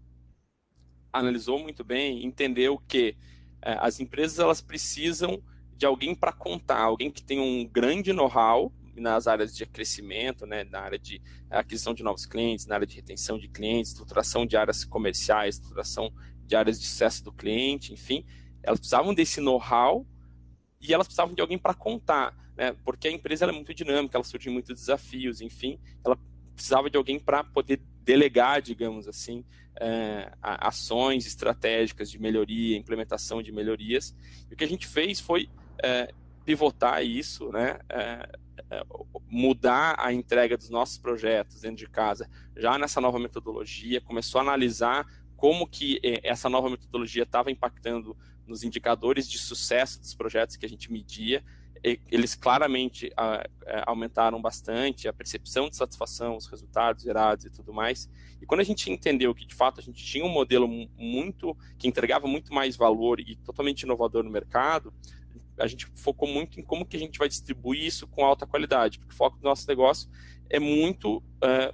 analisou 1.12 1.60
muito 1.60 1.84
bem, 1.84 2.26
entendeu 2.26 2.78
que 2.88 3.18
é, 3.62 3.74
as 3.80 4.00
empresas 4.00 4.40
elas 4.40 4.62
precisam 4.62 5.44
de 5.76 5.86
alguém 5.86 6.16
para 6.16 6.32
contar, 6.32 6.80
alguém 6.80 7.12
que 7.12 7.24
tem 7.24 7.40
um 7.40 7.66
grande 7.66 8.14
know-how 8.14 8.72
nas 8.96 9.28
áreas 9.28 9.56
de 9.56 9.66
crescimento, 9.66 10.46
né, 10.46 10.64
na 10.64 10.80
área 10.80 11.00
de 11.00 11.22
aquisição 11.50 11.94
de 11.94 12.04
novos 12.04 12.26
clientes, 12.26 12.66
na 12.66 12.76
área 12.76 12.88
de 12.88 12.96
retenção 12.96 13.38
de 13.38 13.48
clientes, 13.48 13.92
estruturação 13.92 14.46
de 14.46 14.56
áreas 14.58 14.86
comerciais, 14.86 15.56
estruturação 15.56 16.12
de 16.46 16.56
áreas 16.56 16.80
de 16.80 16.88
sucesso 16.88 17.24
do 17.24 17.32
cliente, 17.32 17.94
enfim, 17.94 18.26
elas 18.64 18.80
precisavam 18.80 19.14
desse 19.14 19.40
know-how 19.40 20.06
e 20.82 20.94
elas 20.94 21.08
precisavam 21.08 21.34
de 21.34 21.42
alguém 21.42 21.58
para 21.58 21.74
contar, 21.74 22.36
né? 22.56 22.74
Porque 22.84 23.08
a 23.08 23.12
empresa 23.12 23.46
é 23.46 23.52
muito 23.52 23.74
dinâmica, 23.74 24.18
ela 24.18 24.24
surge 24.24 24.50
muitos 24.50 24.80
desafios, 24.80 25.42
enfim, 25.42 25.80
ela 26.04 26.18
precisava 26.56 26.90
de 26.90 26.98
alguém 26.98 27.20
para 27.20 27.44
poder 27.44 27.82
delegar, 28.04 28.62
digamos 28.62 29.08
assim, 29.08 29.46
é, 29.80 30.32
ações 30.42 31.26
estratégicas 31.26 32.10
de 32.10 32.20
melhoria, 32.20 32.76
implementação 32.78 33.42
de 33.42 33.52
melhorias. 33.52 34.16
E 34.50 34.54
o 34.54 34.58
que 34.58 34.64
a 34.64 34.68
gente 34.68 34.88
fez 34.88 35.20
foi 35.20 35.50
é, 35.82 36.12
pivotar 36.44 37.06
isso, 37.06 37.50
né? 37.52 37.80
É, 38.72 38.84
mudar 39.28 39.96
a 39.98 40.14
entrega 40.14 40.56
dos 40.56 40.70
nossos 40.70 40.98
projetos 40.98 41.62
dentro 41.62 41.78
de 41.78 41.90
casa, 41.90 42.30
já 42.56 42.78
nessa 42.78 43.02
nova 43.02 43.18
metodologia, 43.18 44.00
começou 44.00 44.40
a 44.40 44.44
analisar 44.44 45.06
como 45.36 45.68
que 45.68 46.00
é, 46.04 46.28
essa 46.28 46.50
nova 46.50 46.70
metodologia 46.70 47.24
estava 47.24 47.50
impactando 47.50 48.16
nos 48.46 48.64
indicadores 48.64 49.30
de 49.30 49.38
sucesso 49.38 50.00
dos 50.00 50.14
projetos 50.14 50.56
que 50.56 50.66
a 50.66 50.70
gente 50.70 50.92
media, 50.92 51.44
eles 51.84 52.36
claramente 52.36 53.10
é, 53.66 53.84
aumentaram 53.86 54.42
bastante 54.42 55.08
a 55.08 55.14
percepção 55.14 55.70
de 55.70 55.78
satisfação, 55.78 56.36
os 56.36 56.46
resultados 56.48 57.04
gerados 57.04 57.46
e 57.46 57.50
tudo 57.50 57.74
mais. 57.74 58.10
E 58.42 58.46
quando 58.46 58.62
a 58.62 58.66
gente 58.66 58.92
entendeu 58.92 59.34
que 59.34 59.46
de 59.46 59.56
fato 59.56 59.80
a 59.80 59.84
gente 59.84 60.04
tinha 60.04 60.26
um 60.26 60.30
modelo 60.30 60.68
muito 60.68 61.56
que 61.78 61.88
entregava 61.88 62.28
muito 62.28 62.54
mais 62.54 62.76
valor 62.76 63.20
e 63.20 63.36
totalmente 63.38 63.84
inovador 63.84 64.24
no 64.24 64.30
mercado, 64.30 64.94
a 65.60 65.68
gente 65.68 65.88
focou 65.96 66.28
muito 66.28 66.60
em 66.60 66.64
como 66.64 66.86
que 66.86 66.98
a 66.98 67.00
gente 67.00 67.20
vai 67.20 67.28
distribuir 67.28 67.84
isso 67.84 68.08
com 68.08 68.26
alta 68.26 68.48
qualidade, 68.48 69.00
porque 69.00 69.14
o 69.14 69.18
foco 69.18 69.38
do 69.38 69.44
nosso 69.44 69.68
negócio 69.68 70.10
é 70.50 70.60
muito 70.60 71.18
uh, 71.18 71.74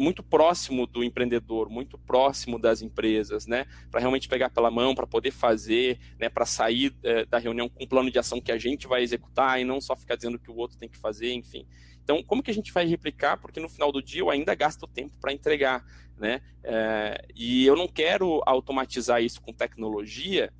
muito 0.00 0.22
próximo 0.22 0.86
do 0.86 1.04
empreendedor, 1.04 1.68
muito 1.68 1.98
próximo 1.98 2.58
das 2.58 2.80
empresas, 2.80 3.46
né? 3.46 3.66
Para 3.90 4.00
realmente 4.00 4.28
pegar 4.28 4.48
pela 4.48 4.70
mão, 4.70 4.94
para 4.94 5.06
poder 5.06 5.30
fazer, 5.30 5.98
né? 6.18 6.30
Para 6.30 6.46
sair 6.46 6.96
é, 7.02 7.26
da 7.26 7.36
reunião 7.36 7.68
com 7.68 7.84
um 7.84 7.86
plano 7.86 8.10
de 8.10 8.18
ação 8.18 8.40
que 8.40 8.50
a 8.50 8.56
gente 8.56 8.86
vai 8.86 9.02
executar 9.02 9.60
e 9.60 9.64
não 9.64 9.78
só 9.78 9.94
ficar 9.94 10.16
dizendo 10.16 10.38
que 10.38 10.50
o 10.50 10.56
outro 10.56 10.78
tem 10.78 10.88
que 10.88 10.96
fazer, 10.96 11.34
enfim. 11.34 11.66
Então, 12.02 12.22
como 12.22 12.42
que 12.42 12.50
a 12.50 12.54
gente 12.54 12.72
vai 12.72 12.86
replicar? 12.86 13.36
Porque 13.36 13.60
no 13.60 13.68
final 13.68 13.92
do 13.92 14.02
dia 14.02 14.22
eu 14.22 14.30
ainda 14.30 14.54
gasto 14.54 14.86
tempo 14.86 15.12
para 15.20 15.34
entregar, 15.34 15.84
né? 16.16 16.40
É, 16.64 17.22
e 17.36 17.66
eu 17.66 17.76
não 17.76 17.86
quero 17.86 18.42
automatizar 18.46 19.22
isso 19.22 19.40
com 19.42 19.52
tecnologia, 19.52 20.50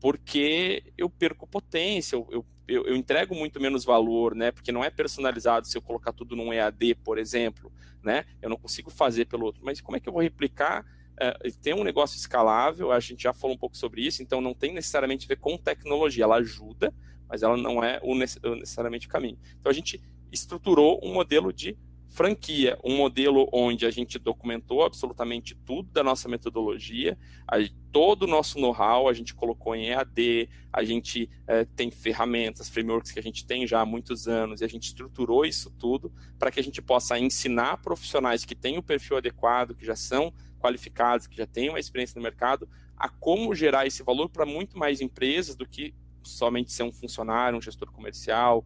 porque 0.00 0.92
eu 0.96 1.08
perco 1.10 1.46
potência, 1.46 2.16
eu, 2.16 2.26
eu 2.30 2.46
eu, 2.68 2.94
entrego 2.94 3.34
muito 3.34 3.58
menos 3.58 3.84
valor, 3.84 4.34
né? 4.34 4.52
Porque 4.52 4.70
não 4.70 4.84
é 4.84 4.90
personalizado 4.90 5.66
se 5.66 5.76
eu 5.76 5.80
colocar 5.80 6.12
tudo 6.12 6.36
num 6.36 6.52
EAD, 6.52 6.96
por 6.96 7.18
exemplo, 7.18 7.72
né? 8.02 8.26
Eu 8.42 8.50
não 8.50 8.58
consigo 8.58 8.90
fazer 8.90 9.24
pelo 9.24 9.46
outro. 9.46 9.62
Mas 9.64 9.80
como 9.80 9.96
é 9.96 10.00
que 10.00 10.08
eu 10.08 10.12
vou 10.12 10.20
replicar? 10.20 10.84
Uh, 11.14 11.50
tem 11.62 11.74
um 11.74 11.82
negócio 11.82 12.16
escalável, 12.16 12.92
a 12.92 13.00
gente 13.00 13.22
já 13.22 13.32
falou 13.32 13.56
um 13.56 13.58
pouco 13.58 13.76
sobre 13.76 14.06
isso, 14.06 14.22
então 14.22 14.40
não 14.40 14.54
tem 14.54 14.72
necessariamente 14.72 15.24
a 15.24 15.28
ver 15.28 15.38
com 15.38 15.56
tecnologia, 15.56 16.24
ela 16.24 16.36
ajuda, 16.36 16.94
mas 17.26 17.42
ela 17.42 17.56
não 17.56 17.82
é 17.82 17.98
o 18.02 18.14
necessariamente 18.14 19.08
o 19.08 19.10
caminho. 19.10 19.38
Então 19.58 19.70
a 19.70 19.74
gente 19.74 20.00
estruturou 20.30 21.00
um 21.02 21.12
modelo 21.12 21.52
de 21.52 21.76
franquia, 22.08 22.78
um 22.82 22.96
modelo 22.96 23.48
onde 23.52 23.84
a 23.86 23.90
gente 23.90 24.18
documentou 24.18 24.82
absolutamente 24.82 25.54
tudo 25.54 25.90
da 25.92 26.02
nossa 26.02 26.28
metodologia, 26.28 27.18
a, 27.46 27.56
todo 27.92 28.22
o 28.22 28.26
nosso 28.26 28.58
know-how 28.58 29.08
a 29.08 29.12
gente 29.12 29.34
colocou 29.34 29.74
em 29.76 29.88
EAD, 29.88 30.48
a 30.72 30.82
gente 30.82 31.30
é, 31.46 31.64
tem 31.64 31.90
ferramentas, 31.90 32.68
frameworks 32.68 33.12
que 33.12 33.18
a 33.18 33.22
gente 33.22 33.46
tem 33.46 33.66
já 33.66 33.80
há 33.80 33.86
muitos 33.86 34.26
anos, 34.26 34.60
e 34.60 34.64
a 34.64 34.68
gente 34.68 34.84
estruturou 34.84 35.44
isso 35.44 35.70
tudo 35.78 36.12
para 36.38 36.50
que 36.50 36.58
a 36.58 36.62
gente 36.62 36.80
possa 36.80 37.18
ensinar 37.18 37.78
profissionais 37.78 38.44
que 38.44 38.54
têm 38.54 38.78
o 38.78 38.82
perfil 38.82 39.18
adequado, 39.18 39.74
que 39.74 39.84
já 39.84 39.94
são 39.94 40.32
qualificados, 40.58 41.26
que 41.26 41.36
já 41.36 41.46
têm 41.46 41.68
uma 41.68 41.78
experiência 41.78 42.18
no 42.18 42.22
mercado, 42.22 42.68
a 42.96 43.08
como 43.08 43.54
gerar 43.54 43.86
esse 43.86 44.02
valor 44.02 44.28
para 44.28 44.44
muito 44.44 44.76
mais 44.76 45.00
empresas 45.00 45.54
do 45.54 45.66
que 45.66 45.94
somente 46.22 46.72
ser 46.72 46.82
um 46.82 46.92
funcionário, 46.92 47.56
um 47.56 47.62
gestor 47.62 47.90
comercial, 47.92 48.64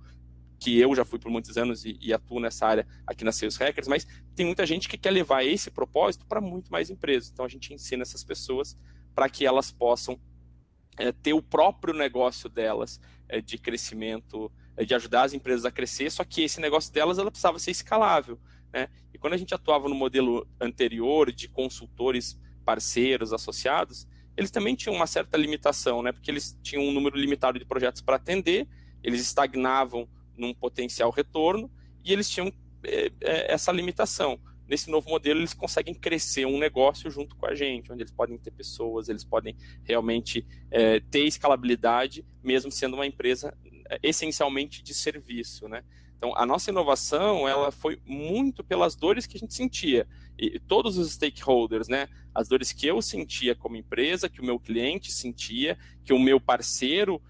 que 0.63 0.79
eu 0.79 0.95
já 0.95 1.05
fui 1.05 1.19
por 1.19 1.29
muitos 1.29 1.59
anos 1.59 1.85
e, 1.85 1.99
e, 2.01 2.13
atuo 2.13 2.39
nessa 2.39 2.65
área 2.65 2.87
aqui 3.05 3.25
na 3.25 3.33
Sales 3.33 3.57
Hackers, 3.57 3.89
mas 3.89 4.07
tem 4.33 4.47
muita 4.47 4.65
gente 4.65 4.89
que 4.89 4.97
quer 4.97 5.11
levar 5.11 5.45
esse 5.45 5.73
propósito 5.73 6.25
para 6.25 6.41
muito 6.41 6.71
mais 6.71 6.89
empresas. 6.89 7.31
Então 7.33 7.45
a 7.45 7.49
gente 7.49 7.75
ensina 7.75 8.03
essas 8.03 8.23
pessoas 8.23 8.79
para 9.13 9.29
que 9.29 9.45
elas 9.45 9.73
possam 9.73 10.21
é, 10.97 11.11
ter 11.11 11.33
o 11.33 11.43
próprio 11.43 11.93
negócio 11.93 12.49
delas 12.49 13.01
é, 13.29 13.41
de 13.41 13.59
crescimento, 13.59 14.53
é, 14.77 14.85
de 14.85 14.95
ajudar 14.95 15.25
as 15.25 15.33
empresas 15.33 15.65
a 15.65 15.71
crescer, 15.73 16.13
só 16.13 16.23
que 16.23 16.43
esse 16.43 16.61
negócio 16.61 16.93
delas 16.93 17.19
ela 17.19 17.29
precisava 17.29 17.59
ser 17.59 17.73
escalável. 17.73 18.39
Né? 18.73 18.89
E 19.13 19.19
quando 19.19 19.33
a 19.33 19.39
gente 19.39 19.53
atuava 19.53 19.89
no 19.89 19.97
modelo 19.97 20.47
anterior 20.61 21.33
de 21.33 21.49
consultores 21.49 22.41
parceiros, 22.65 23.33
associados, 23.33 24.07
eles 24.37 24.53
também 24.53 24.77
tinham 24.77 24.95
uma 24.95 25.09
certa 25.09 25.37
limitação, 25.37 26.05
né? 26.05 26.13
porque 26.13 26.31
eles 26.31 26.57
tinham 26.63 26.85
um 26.85 26.93
número 26.93 27.17
limitado 27.17 27.59
de 27.59 27.65
projetos 27.65 28.01
para 28.01 28.15
atender, 28.15 28.69
eles 29.03 29.21
estagnavam 29.21 30.09
num 30.37 30.55
potencial 30.55 31.11
retorno 31.11 31.71
e 32.05 32.13
eles 32.13 32.29
tinham 32.29 32.53
é, 32.85 33.13
é, 33.21 33.53
essa 33.53 33.71
limitação. 33.71 34.41
Nesse 34.67 34.91
novo 34.91 35.09
modelo, 35.11 35.41
eles 35.41 35.55
conseguem 35.55 35.95
crescer 35.95 36.47
um 36.47 36.59
negócio 36.59 37.11
junto 37.11 37.37
com 37.37 37.47
a 37.47 37.55
gente, 37.55 37.93
onde 37.93 38.03
eles 38.03 38.13
podem 38.13 38.39
ter 38.39 38.51
pessoas, 38.51 39.09
eles 39.09 39.25
podem 39.25 39.57
realmente 39.85 40.47
é, 40.71 41.01
ter 41.01 41.25
escalabilidade, 41.27 42.25
mesmo 42.43 42.71
sendo 42.71 42.95
uma 42.95 43.07
empresa 43.07 43.57
é, 43.91 43.99
essencialmente 44.03 44.83
de 44.83 44.95
serviço, 44.95 45.69
né? 45.69 45.85
Então, 46.17 46.33
a 46.37 46.47
nossa 46.47 46.71
inovação, 46.71 47.49
ela 47.49 47.73
foi 47.73 48.01
muito 48.07 48.63
pelas 48.63 48.95
dores 48.95 49.27
que 49.27 49.37
a 49.37 49.41
gente 49.41 49.55
sentia. 49.55 50.07
E 50.39 50.59
todos 50.61 50.97
os 50.97 51.13
stakeholders, 51.13 51.89
né? 51.89 52.09
As 52.33 52.49
dores 52.49 52.73
que 52.73 52.87
eu 52.87 53.03
sentia 53.03 53.57
como 53.57 53.77
empresa, 53.77 54.29
que 54.29 54.41
o 54.41 54.45
meu 54.45 54.59
cliente 54.59 55.11
sentia, 55.11 55.77
que 56.05 56.13
o 56.13 56.19
meu 56.21 56.41
parceiro 56.41 57.21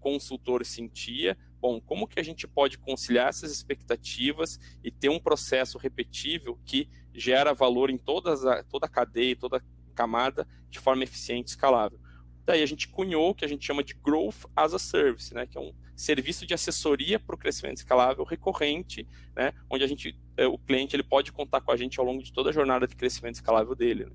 consultor 0.00 0.64
sentia, 0.64 1.36
bom, 1.60 1.80
como 1.80 2.06
que 2.06 2.20
a 2.20 2.22
gente 2.22 2.46
pode 2.46 2.78
conciliar 2.78 3.28
essas 3.28 3.50
expectativas 3.50 4.58
e 4.82 4.90
ter 4.90 5.08
um 5.08 5.18
processo 5.18 5.78
repetível 5.78 6.58
que 6.64 6.88
gera 7.12 7.52
valor 7.52 7.90
em 7.90 7.98
todas 7.98 8.44
a, 8.44 8.62
toda 8.62 8.86
a 8.86 8.88
cadeia, 8.88 9.36
toda 9.36 9.58
a 9.58 9.62
camada 9.94 10.46
de 10.70 10.78
forma 10.78 11.02
eficiente 11.02 11.48
e 11.48 11.50
escalável. 11.50 11.98
Daí 12.44 12.62
a 12.62 12.66
gente 12.66 12.88
cunhou 12.88 13.30
o 13.30 13.34
que 13.34 13.44
a 13.44 13.48
gente 13.48 13.66
chama 13.66 13.84
de 13.84 13.92
Growth 13.94 14.46
as 14.56 14.72
a 14.72 14.78
Service, 14.78 15.34
né, 15.34 15.46
que 15.46 15.58
é 15.58 15.60
um 15.60 15.74
serviço 15.94 16.46
de 16.46 16.54
assessoria 16.54 17.18
para 17.18 17.34
o 17.34 17.38
crescimento 17.38 17.78
escalável 17.78 18.24
recorrente, 18.24 19.06
né, 19.36 19.52
onde 19.68 19.84
a 19.84 19.86
gente, 19.86 20.18
é, 20.36 20.46
o 20.46 20.56
cliente 20.56 20.96
ele 20.96 21.02
pode 21.02 21.30
contar 21.30 21.60
com 21.60 21.72
a 21.72 21.76
gente 21.76 22.00
ao 22.00 22.06
longo 22.06 22.22
de 22.22 22.32
toda 22.32 22.50
a 22.50 22.52
jornada 22.52 22.86
de 22.86 22.96
crescimento 22.96 23.34
escalável 23.34 23.74
dele. 23.74 24.06
Né. 24.06 24.12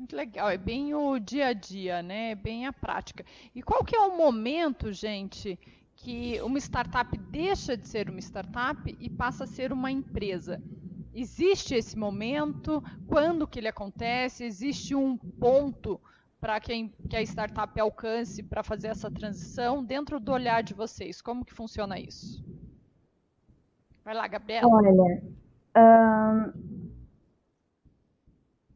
Muito 0.00 0.16
legal, 0.16 0.48
é 0.48 0.56
bem 0.56 0.94
o 0.94 1.18
dia 1.18 1.48
a 1.48 1.52
dia, 1.52 2.02
né? 2.02 2.30
É 2.30 2.34
bem 2.34 2.66
a 2.66 2.72
prática. 2.72 3.22
E 3.54 3.62
qual 3.62 3.84
que 3.84 3.94
é 3.94 4.00
o 4.00 4.16
momento, 4.16 4.90
gente, 4.94 5.58
que 5.94 6.40
uma 6.40 6.56
startup 6.58 7.14
deixa 7.18 7.76
de 7.76 7.86
ser 7.86 8.08
uma 8.08 8.18
startup 8.18 8.96
e 8.98 9.10
passa 9.10 9.44
a 9.44 9.46
ser 9.46 9.74
uma 9.74 9.90
empresa? 9.90 10.58
Existe 11.12 11.74
esse 11.74 11.98
momento? 11.98 12.82
Quando 13.06 13.46
que 13.46 13.58
ele 13.58 13.68
acontece? 13.68 14.42
Existe 14.42 14.94
um 14.94 15.18
ponto 15.18 16.00
para 16.40 16.58
que, 16.58 16.90
a 17.12 17.20
startup 17.20 17.78
alcance 17.78 18.42
para 18.42 18.62
fazer 18.62 18.88
essa 18.88 19.10
transição 19.10 19.84
dentro 19.84 20.18
do 20.18 20.32
olhar 20.32 20.62
de 20.62 20.72
vocês? 20.72 21.20
Como 21.20 21.44
que 21.44 21.52
funciona 21.52 22.00
isso? 22.00 22.42
Vai 24.02 24.14
lá, 24.14 24.26
Gabriela. 24.26 24.66
Olha, 24.66 25.22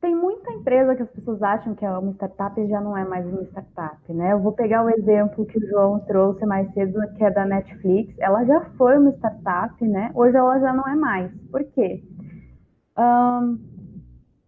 tem 0.05 0.15
muita 0.15 0.53
empresa 0.53 0.95
que 0.95 1.03
as 1.03 1.11
pessoas 1.13 1.43
acham 1.43 1.75
que 1.75 1.83
é 1.83 1.91
uma 1.91 2.13
startup 2.13 2.69
já 2.69 2.79
não 2.79 2.95
é 2.95 3.07
mais 3.07 3.25
uma 3.25 3.43
startup, 3.45 4.13
né? 4.13 4.35
Eu 4.35 4.39
vou 4.39 4.53
pegar 4.53 4.85
o 4.85 4.91
exemplo 4.91 5.47
que 5.47 5.59
o 5.59 5.67
João 5.67 5.99
trouxe 6.01 6.45
mais 6.45 6.71
cedo, 6.75 7.01
que 7.17 7.25
é 7.25 7.31
da 7.31 7.47
Netflix. 7.47 8.15
Ela 8.19 8.45
já 8.45 8.61
foi 8.77 8.99
uma 8.99 9.13
startup, 9.13 9.83
né? 9.83 10.11
Hoje 10.15 10.37
ela 10.37 10.61
já 10.61 10.75
não 10.75 10.87
é 10.87 10.95
mais. 10.95 11.33
Por 11.51 11.65
quê? 11.65 12.05
Um, 12.99 13.59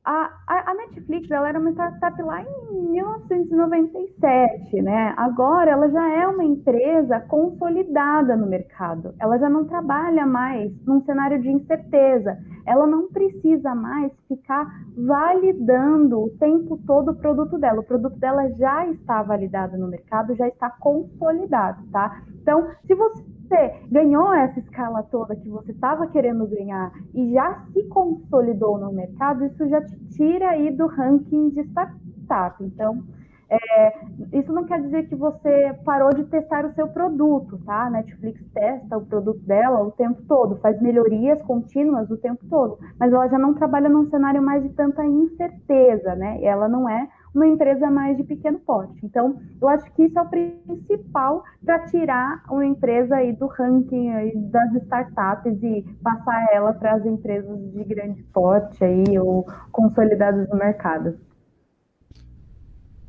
a, 0.06 0.70
a, 0.70 0.74
Netflix 0.74 1.28
ela 1.32 1.48
era 1.48 1.58
uma 1.58 1.72
startup 1.72 2.22
lá 2.22 2.40
em 2.40 2.90
1997, 2.92 4.80
né? 4.80 5.12
Agora 5.16 5.72
ela 5.72 5.90
já 5.90 6.08
é 6.08 6.28
uma 6.28 6.44
empresa 6.44 7.18
consolidada 7.20 8.36
no 8.36 8.46
mercado. 8.46 9.16
Ela 9.18 9.36
já 9.36 9.50
não 9.50 9.64
trabalha 9.64 10.24
mais 10.24 10.70
num 10.86 11.04
cenário 11.04 11.42
de 11.42 11.50
incerteza. 11.50 12.38
Ela 12.64 12.86
não 12.86 13.08
precisa 13.08 13.74
mais 13.74 14.12
ficar 14.28 14.72
validando 14.96 16.22
o 16.22 16.30
tempo 16.38 16.78
todo 16.86 17.10
o 17.10 17.16
produto 17.16 17.58
dela. 17.58 17.80
O 17.80 17.84
produto 17.84 18.16
dela 18.16 18.48
já 18.50 18.86
está 18.86 19.24
validado 19.24 19.76
no 19.76 19.88
mercado, 19.88 20.36
já 20.36 20.46
está 20.46 20.70
consolidado, 20.70 21.82
tá? 21.90 22.22
Então, 22.40 22.68
se 22.86 22.94
você 22.94 23.24
você 23.46 23.74
ganhou 23.90 24.32
essa 24.34 24.58
escala 24.58 25.02
toda 25.04 25.36
que 25.36 25.48
você 25.48 25.72
estava 25.72 26.06
querendo 26.08 26.46
ganhar 26.46 26.92
e 27.14 27.32
já 27.32 27.64
se 27.72 27.82
consolidou 27.84 28.78
no 28.78 28.92
mercado, 28.92 29.44
isso 29.44 29.68
já 29.68 29.80
te 29.80 29.96
tira 30.16 30.50
aí 30.50 30.70
do 30.70 30.86
ranking 30.86 31.50
de 31.50 31.60
startup. 31.60 32.62
Então, 32.62 33.02
é, 33.48 33.92
isso 34.32 34.52
não 34.52 34.64
quer 34.64 34.82
dizer 34.82 35.08
que 35.08 35.14
você 35.14 35.72
parou 35.84 36.12
de 36.12 36.24
testar 36.24 36.66
o 36.66 36.74
seu 36.74 36.88
produto, 36.88 37.58
tá? 37.64 37.86
A 37.86 37.90
Netflix 37.90 38.44
testa 38.52 38.98
o 38.98 39.06
produto 39.06 39.38
dela 39.46 39.82
o 39.82 39.92
tempo 39.92 40.20
todo, 40.26 40.56
faz 40.56 40.80
melhorias 40.82 41.40
contínuas 41.42 42.10
o 42.10 42.16
tempo 42.16 42.44
todo, 42.50 42.78
mas 42.98 43.12
ela 43.12 43.28
já 43.28 43.38
não 43.38 43.54
trabalha 43.54 43.88
num 43.88 44.10
cenário 44.10 44.42
mais 44.42 44.64
de 44.64 44.70
tanta 44.70 45.04
incerteza, 45.04 46.16
né? 46.16 46.42
Ela 46.42 46.68
não 46.68 46.88
é 46.88 47.08
uma 47.36 47.46
empresa 47.46 47.90
mais 47.90 48.16
de 48.16 48.24
pequeno 48.24 48.58
porte. 48.58 48.98
Então, 49.04 49.40
eu 49.60 49.68
acho 49.68 49.92
que 49.92 50.04
isso 50.04 50.18
é 50.18 50.22
o 50.22 50.28
principal 50.28 51.44
para 51.62 51.86
tirar 51.86 52.42
uma 52.48 52.64
empresa 52.64 53.16
aí 53.16 53.32
do 53.32 53.46
ranking 53.46 54.10
aí 54.10 54.34
das 54.36 54.74
startups 54.82 55.62
e 55.62 55.82
passar 56.02 56.48
ela 56.52 56.72
para 56.72 56.94
as 56.94 57.04
empresas 57.04 57.58
de 57.72 57.84
grande 57.84 58.22
porte 58.24 58.82
aí 58.82 59.18
ou 59.18 59.44
consolidadas 59.70 60.48
no 60.48 60.56
mercado. 60.56 61.20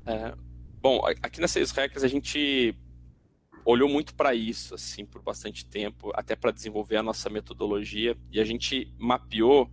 É, 0.06 0.34
bom, 0.82 1.02
aqui 1.24 1.40
na 1.40 1.48
Sales 1.48 1.72
Hackers 1.72 2.04
a 2.04 2.08
gente 2.08 2.76
olhou 3.64 3.90
muito 3.90 4.14
para 4.14 4.34
isso, 4.34 4.76
assim, 4.76 5.06
por 5.06 5.22
bastante 5.22 5.66
tempo, 5.66 6.12
até 6.14 6.36
para 6.36 6.52
desenvolver 6.52 6.98
a 6.98 7.04
nossa 7.04 7.30
metodologia, 7.30 8.16
e 8.32 8.40
a 8.40 8.46
gente 8.46 8.94
mapeou 8.98 9.70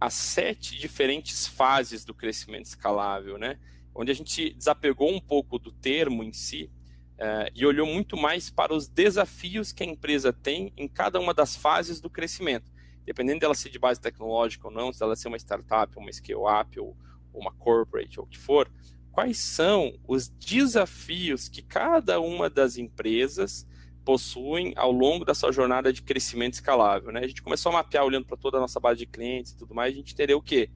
as 0.00 0.14
sete 0.14 0.78
diferentes 0.78 1.46
fases 1.46 2.04
do 2.04 2.14
crescimento 2.14 2.66
escalável, 2.66 3.36
né? 3.36 3.58
Onde 3.94 4.10
a 4.10 4.14
gente 4.14 4.52
desapegou 4.54 5.14
um 5.14 5.20
pouco 5.20 5.58
do 5.58 5.70
termo 5.70 6.22
em 6.22 6.32
si 6.32 6.70
uh, 7.14 7.50
e 7.54 7.64
olhou 7.64 7.86
muito 7.86 8.16
mais 8.16 8.50
para 8.50 8.74
os 8.74 8.88
desafios 8.88 9.72
que 9.72 9.82
a 9.82 9.86
empresa 9.86 10.32
tem 10.32 10.72
em 10.76 10.88
cada 10.88 11.20
uma 11.20 11.32
das 11.32 11.54
fases 11.54 12.00
do 12.00 12.10
crescimento. 12.10 12.72
Dependendo 13.04 13.40
dela 13.40 13.54
ser 13.54 13.68
de 13.68 13.78
base 13.78 14.00
tecnológica 14.00 14.66
ou 14.66 14.72
não, 14.72 14.92
se 14.92 15.02
ela 15.02 15.14
ser 15.14 15.28
uma 15.28 15.36
startup, 15.36 15.96
uma 15.96 16.10
scale-up 16.10 16.80
ou, 16.80 16.96
uma 17.32 17.52
corporate 17.52 18.18
ou 18.18 18.26
o 18.26 18.28
que 18.28 18.38
for, 18.38 18.70
quais 19.12 19.38
são 19.38 19.98
os 20.06 20.28
desafios 20.28 21.48
que 21.48 21.62
cada 21.62 22.20
uma 22.20 22.48
das 22.48 22.76
empresas 22.78 23.66
possuem 24.04 24.72
ao 24.76 24.92
longo 24.92 25.24
da 25.24 25.34
sua 25.34 25.50
jornada 25.50 25.92
de 25.92 26.02
crescimento 26.02 26.54
escalável. 26.54 27.10
Né? 27.10 27.20
A 27.20 27.26
gente 27.26 27.42
começou 27.42 27.70
a 27.70 27.76
mapear 27.76 28.04
olhando 28.04 28.26
para 28.26 28.36
toda 28.36 28.58
a 28.58 28.60
nossa 28.60 28.78
base 28.78 28.98
de 28.98 29.06
clientes 29.06 29.52
e 29.52 29.56
tudo 29.56 29.74
mais, 29.74 29.94
a 29.94 29.96
gente 29.96 30.14
teria 30.14 30.36
o 30.36 30.42
quê? 30.42 30.70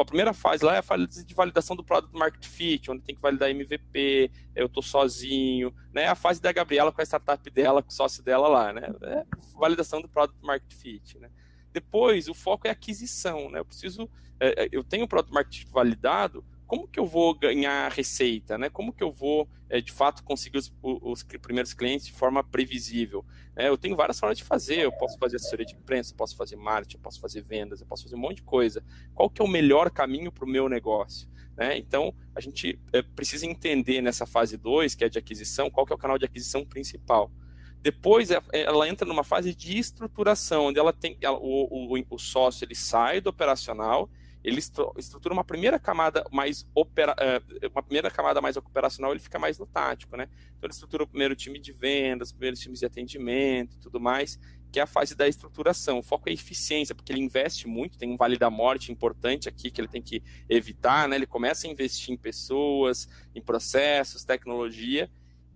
A 0.00 0.04
primeira 0.04 0.32
fase 0.32 0.64
lá 0.64 0.76
é 0.76 0.78
a 0.78 0.82
fase 0.82 1.24
de 1.24 1.34
validação 1.34 1.74
do 1.74 1.84
Product 1.84 2.16
Market 2.16 2.46
Fit, 2.46 2.90
onde 2.90 3.02
tem 3.02 3.14
que 3.14 3.20
validar 3.20 3.50
MVP, 3.50 4.30
eu 4.54 4.66
estou 4.66 4.82
sozinho, 4.82 5.74
né? 5.92 6.06
A 6.06 6.14
fase 6.14 6.40
da 6.40 6.52
Gabriela 6.52 6.92
com 6.92 7.00
a 7.00 7.04
startup 7.04 7.50
dela, 7.50 7.82
com 7.82 7.90
o 7.90 7.92
sócio 7.92 8.22
dela 8.22 8.48
lá, 8.48 8.72
né? 8.72 8.82
É 9.02 9.24
validação 9.58 10.00
do 10.00 10.08
Product 10.08 10.44
Market 10.44 10.72
Fit, 10.72 11.18
né? 11.18 11.30
Depois, 11.72 12.28
o 12.28 12.34
foco 12.34 12.66
é 12.66 12.70
aquisição, 12.70 13.50
né? 13.50 13.60
Eu 13.60 13.64
preciso, 13.64 14.08
é, 14.40 14.64
é 14.64 14.68
eu 14.72 14.84
tenho 14.84 15.04
o 15.04 15.08
Product 15.08 15.32
Market 15.32 15.58
Fit 15.58 15.70
validado, 15.70 16.44
como 16.68 16.86
que 16.86 17.00
eu 17.00 17.06
vou 17.06 17.34
ganhar 17.34 17.90
receita, 17.90 18.58
né? 18.58 18.68
Como 18.68 18.92
que 18.92 19.02
eu 19.02 19.10
vou, 19.10 19.48
é, 19.70 19.80
de 19.80 19.90
fato, 19.90 20.22
conseguir 20.22 20.58
os, 20.58 20.70
os, 20.82 21.22
primeiros 21.22 21.72
clientes 21.72 22.06
de 22.06 22.12
forma 22.12 22.44
previsível? 22.44 23.24
É, 23.56 23.68
eu 23.70 23.78
tenho 23.78 23.96
várias 23.96 24.20
formas 24.20 24.36
de 24.36 24.44
fazer, 24.44 24.80
eu 24.80 24.92
posso 24.92 25.18
fazer 25.18 25.36
assessoria 25.36 25.64
de 25.64 25.74
imprensa, 25.74 26.12
eu 26.12 26.16
posso 26.18 26.36
fazer 26.36 26.56
marketing, 26.56 26.96
eu 26.98 27.02
posso 27.02 27.18
fazer 27.20 27.40
vendas, 27.40 27.80
eu 27.80 27.86
posso 27.86 28.02
fazer 28.02 28.16
um 28.16 28.20
monte 28.20 28.36
de 28.36 28.42
coisa. 28.42 28.84
Qual 29.14 29.30
que 29.30 29.40
é 29.40 29.44
o 29.44 29.48
melhor 29.48 29.90
caminho 29.90 30.30
para 30.30 30.44
o 30.44 30.48
meu 30.48 30.68
negócio? 30.68 31.26
Né? 31.56 31.78
Então, 31.78 32.14
a 32.34 32.40
gente 32.40 32.78
é, 32.92 33.00
precisa 33.00 33.46
entender 33.46 34.02
nessa 34.02 34.26
fase 34.26 34.58
2, 34.58 34.94
que 34.94 35.04
é 35.04 35.08
de 35.08 35.18
aquisição, 35.18 35.70
qual 35.70 35.86
que 35.86 35.92
é 35.94 35.96
o 35.96 35.98
canal 35.98 36.18
de 36.18 36.26
aquisição 36.26 36.66
principal. 36.66 37.32
Depois, 37.80 38.28
ela 38.52 38.86
entra 38.86 39.08
numa 39.08 39.24
fase 39.24 39.54
de 39.54 39.78
estruturação, 39.78 40.66
onde 40.66 40.78
ela 40.78 40.92
tem 40.92 41.16
o, 41.40 41.94
o, 41.96 42.04
o 42.10 42.18
sócio 42.18 42.66
ele 42.66 42.74
sai 42.74 43.22
do 43.22 43.30
operacional 43.30 44.10
ele 44.48 44.58
estrutura 44.58 45.34
uma 45.34 45.44
primeira 45.44 45.78
camada 45.78 46.24
mais 46.32 46.66
opera, 46.74 47.14
eh, 47.18 47.68
uma 47.68 47.82
primeira 47.82 48.10
camada 48.10 48.40
mais 48.40 48.56
operacional, 48.56 49.12
ele 49.12 49.20
fica 49.20 49.38
mais 49.38 49.58
no 49.58 49.66
tático, 49.66 50.16
né? 50.16 50.28
Então 50.56 50.66
ele 50.66 50.72
estrutura 50.72 51.02
o 51.02 51.06
primeiro 51.06 51.36
time 51.36 51.58
de 51.58 51.70
vendas, 51.70 52.28
os 52.28 52.32
primeiros 52.32 52.58
times 52.58 52.78
de 52.78 52.86
atendimento 52.86 53.76
e 53.76 53.78
tudo 53.78 54.00
mais, 54.00 54.38
que 54.72 54.80
é 54.80 54.82
a 54.82 54.86
fase 54.86 55.14
da 55.14 55.28
estruturação. 55.28 55.98
O 55.98 56.02
foco 56.02 56.30
é 56.30 56.32
eficiência, 56.32 56.94
porque 56.94 57.12
ele 57.12 57.20
investe 57.20 57.68
muito, 57.68 57.98
tem 57.98 58.10
um 58.10 58.16
vale 58.16 58.38
da 58.38 58.48
morte 58.48 58.90
importante 58.90 59.48
aqui 59.48 59.70
que 59.70 59.80
ele 59.80 59.88
tem 59.88 60.00
que 60.00 60.22
evitar, 60.48 61.06
né? 61.08 61.16
Ele 61.16 61.26
começa 61.26 61.66
a 61.66 61.70
investir 61.70 62.14
em 62.14 62.16
pessoas, 62.16 63.06
em 63.34 63.42
processos, 63.42 64.24
tecnologia, 64.24 65.10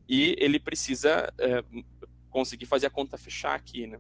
e 0.06 0.36
ele 0.38 0.60
precisa 0.60 1.32
é, 1.38 1.64
conseguir 2.28 2.66
fazer 2.66 2.86
a 2.86 2.90
conta 2.90 3.16
fechar 3.16 3.54
aqui, 3.54 3.86
né? 3.86 3.98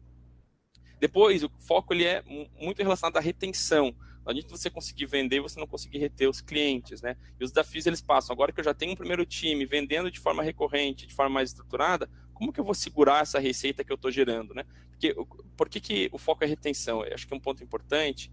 Depois, 1.00 1.42
o 1.42 1.50
foco 1.58 1.94
ele 1.94 2.04
é 2.04 2.22
muito 2.60 2.80
relacionado 2.80 3.16
à 3.16 3.20
retenção. 3.20 3.92
Não 4.24 4.30
adianta 4.30 4.56
você 4.56 4.70
conseguir 4.70 5.06
vender 5.06 5.36
e 5.36 5.40
você 5.40 5.58
não 5.58 5.66
conseguir 5.66 5.98
reter 5.98 6.28
os 6.28 6.40
clientes, 6.40 7.02
né? 7.02 7.16
E 7.40 7.44
os 7.44 7.50
desafios 7.50 7.86
eles 7.86 8.00
passam. 8.00 8.32
Agora 8.32 8.52
que 8.52 8.60
eu 8.60 8.64
já 8.64 8.72
tenho 8.72 8.92
um 8.92 8.96
primeiro 8.96 9.26
time 9.26 9.66
vendendo 9.66 10.10
de 10.10 10.20
forma 10.20 10.42
recorrente, 10.42 11.06
de 11.06 11.14
forma 11.14 11.34
mais 11.34 11.50
estruturada, 11.50 12.08
como 12.32 12.52
que 12.52 12.60
eu 12.60 12.64
vou 12.64 12.74
segurar 12.74 13.22
essa 13.22 13.38
receita 13.38 13.82
que 13.82 13.92
eu 13.92 13.96
estou 13.96 14.10
gerando, 14.10 14.54
né? 14.54 14.64
Porque, 14.90 15.14
por 15.56 15.68
que, 15.68 15.80
que 15.80 16.08
o 16.12 16.18
foco 16.18 16.44
é 16.44 16.46
retenção? 16.46 17.04
Eu 17.04 17.14
acho 17.14 17.26
que 17.26 17.34
é 17.34 17.36
um 17.36 17.40
ponto 17.40 17.62
importante. 17.64 18.32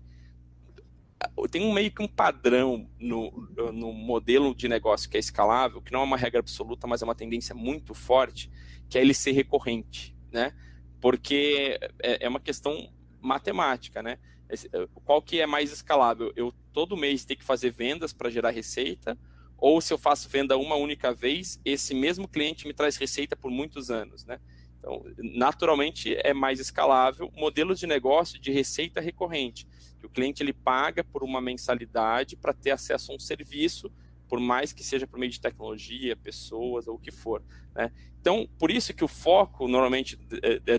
Tem 1.52 1.64
um 1.64 1.74
meio 1.74 1.92
que 1.92 2.02
um 2.02 2.08
padrão 2.08 2.90
no, 3.00 3.32
no 3.74 3.92
modelo 3.92 4.56
de 4.56 4.68
negócio 4.68 5.10
que 5.10 5.18
é 5.18 5.20
escalável, 5.20 5.82
que 5.82 5.92
não 5.92 6.02
é 6.02 6.04
uma 6.04 6.18
regra 6.18 6.40
absoluta, 6.40 6.88
mas 6.88 7.02
é 7.02 7.06
uma 7.06 7.16
tendência 7.16 7.54
muito 7.54 7.94
forte, 7.94 8.50
que 8.88 8.98
é 8.98 9.02
ele 9.02 9.14
ser 9.14 9.32
recorrente, 9.32 10.16
né? 10.32 10.54
Porque 11.02 11.80
é, 12.02 12.26
é 12.26 12.30
uma 12.30 12.40
questão 12.40 12.92
matemática, 13.20 14.02
né? 14.02 14.18
Eh, 14.50 14.88
qual 15.06 15.22
que 15.22 15.40
é 15.40 15.46
mais 15.46 15.72
escalável? 15.72 16.32
Eu 16.36 16.54
todo 16.74 16.98
mês 16.98 17.26
ter 17.26 17.36
que 17.36 17.44
fazer 17.44 17.72
vendas 17.72 18.14
para 18.14 18.30
gerar 18.30 18.50
receita, 18.50 19.18
ou 19.58 19.82
se 19.82 19.94
eu 19.94 19.98
faço 19.98 20.30
venda 20.30 20.58
uma 20.58 20.76
única 20.76 21.14
vez, 21.14 21.60
esse 21.66 21.94
mesmo 21.94 22.28
cliente 22.28 22.68
me 22.68 22.74
traz 22.74 22.98
receita 22.98 23.36
por 23.36 23.52
muitos 23.52 23.92
anos, 23.92 24.26
né? 24.26 24.40
Então, 24.80 25.04
naturalmente 25.18 26.16
é 26.16 26.34
mais 26.34 26.60
escalável 26.60 27.30
modelos 27.36 27.80
de 27.80 27.86
negócio 27.86 28.40
de 28.40 28.52
receita 28.52 29.02
recorrente, 29.02 29.68
que 30.00 30.06
o 30.06 30.10
cliente 30.10 30.42
ele 30.42 30.54
paga 30.54 31.04
por 31.04 31.22
uma 31.22 31.42
mensalidade 31.42 32.38
para 32.38 32.54
ter 32.54 32.72
acesso 32.72 33.12
a 33.12 33.16
um 33.16 33.20
serviço 33.20 33.92
por 34.30 34.40
mais 34.40 34.72
que 34.72 34.84
seja 34.84 35.08
por 35.08 35.20
meio 35.20 35.32
de 35.32 35.42
tecnologia, 35.42 36.16
pessoas 36.16 36.88
ou 36.88 36.96
o 36.96 37.00
que 37.00 37.12
for. 37.12 37.44
Né? 37.76 37.92
Então, 38.22 38.48
por 38.60 38.70
isso 38.70 38.94
que 38.94 39.04
o 39.04 39.08
foco, 39.08 39.68
normalmente, 39.68 40.18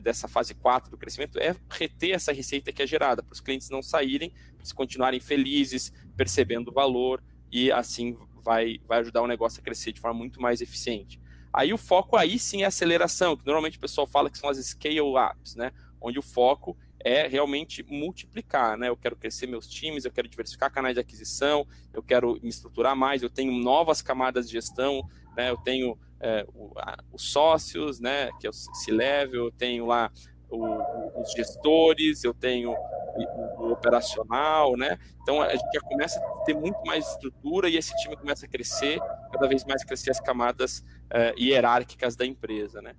dessa 0.03 0.29
fase 0.29 0.55
4 0.55 0.91
do 0.91 0.97
crescimento 0.97 1.39
é 1.39 1.57
reter 1.69 2.13
essa 2.13 2.33
receita 2.33 2.73
que 2.73 2.83
é 2.83 2.87
gerada, 2.87 3.23
para 3.23 3.33
os 3.33 3.41
clientes 3.41 3.69
não 3.69 3.83
saírem, 3.83 4.31
para 4.31 4.59
eles 4.59 4.73
continuarem 4.73 5.19
felizes, 5.19 5.93
percebendo 6.17 6.69
o 6.69 6.73
valor, 6.73 7.23
e 7.51 7.73
assim 7.73 8.17
vai, 8.43 8.79
vai 8.87 9.01
ajudar 9.01 9.23
o 9.23 9.27
negócio 9.27 9.61
a 9.61 9.65
crescer 9.65 9.93
de 9.93 10.01
forma 10.01 10.19
muito 10.19 10.41
mais 10.41 10.61
eficiente. 10.61 11.21
Aí 11.53 11.73
o 11.73 11.79
foco 11.79 12.17
aí 12.17 12.39
sim 12.39 12.63
é 12.63 12.67
aceleração, 12.67 13.37
que 13.37 13.45
normalmente 13.45 13.79
o 13.79 13.81
pessoal 13.81 14.07
fala 14.07 14.31
que 14.31 14.39
são 14.39 14.49
as 14.49 14.59
scale-ups, 14.59 15.57
né? 15.57 15.73
onde 16.01 16.19
o 16.19 16.23
foco 16.23 16.77
é 17.05 17.27
realmente 17.27 17.83
multiplicar, 17.83 18.77
né? 18.77 18.89
Eu 18.89 18.97
quero 18.97 19.17
crescer 19.17 19.47
meus 19.47 19.67
times, 19.69 20.05
eu 20.05 20.13
quero 20.13 20.29
diversificar 20.29 20.73
canais 20.73 20.95
de 20.95 21.01
aquisição, 21.01 21.67
eu 21.93 22.03
quero 22.03 22.39
me 22.43 22.49
estruturar 22.49 22.95
mais, 22.95 23.23
eu 23.23 23.31
tenho 23.31 23.53
novas 23.53 24.03
camadas 24.03 24.47
de 24.47 24.53
gestão, 24.53 25.03
né? 25.37 25.51
Eu 25.51 25.57
tenho 25.57 25.99
é, 26.21 26.47
o, 26.55 26.73
a, 26.77 26.99
os 27.13 27.31
sócios, 27.31 28.01
né? 28.01 28.31
Que 28.39 28.47
é 28.47 28.51
o 28.51 28.53
C-level, 28.53 29.47
eu 29.47 29.53
tenho 29.53 29.87
lá 29.87 30.11
o, 30.51 31.21
os 31.21 31.33
gestores, 31.33 32.25
eu 32.25 32.35
tenho 32.35 32.73
o, 32.73 33.63
o, 33.63 33.73
operacional, 33.73 34.77
né? 34.77 34.99
Então 35.23 35.41
a 35.41 35.51
gente 35.55 35.73
já 35.73 35.81
começa 35.81 36.19
a 36.19 36.45
ter 36.45 36.55
muito 36.55 36.81
mais 36.85 37.07
estrutura 37.09 37.69
e 37.69 37.77
esse 37.77 37.97
time 37.97 38.17
começa 38.17 38.47
a 38.47 38.49
crescer, 38.49 39.01
cada 39.33 39.47
vez 39.49 39.65
mais 39.65 39.85
crescer 39.85 40.11
as 40.11 40.21
camadas 40.21 40.85
é, 41.09 41.35
hierárquicas 41.39 42.17
da 42.17 42.27
empresa, 42.27 42.83
né? 42.83 42.95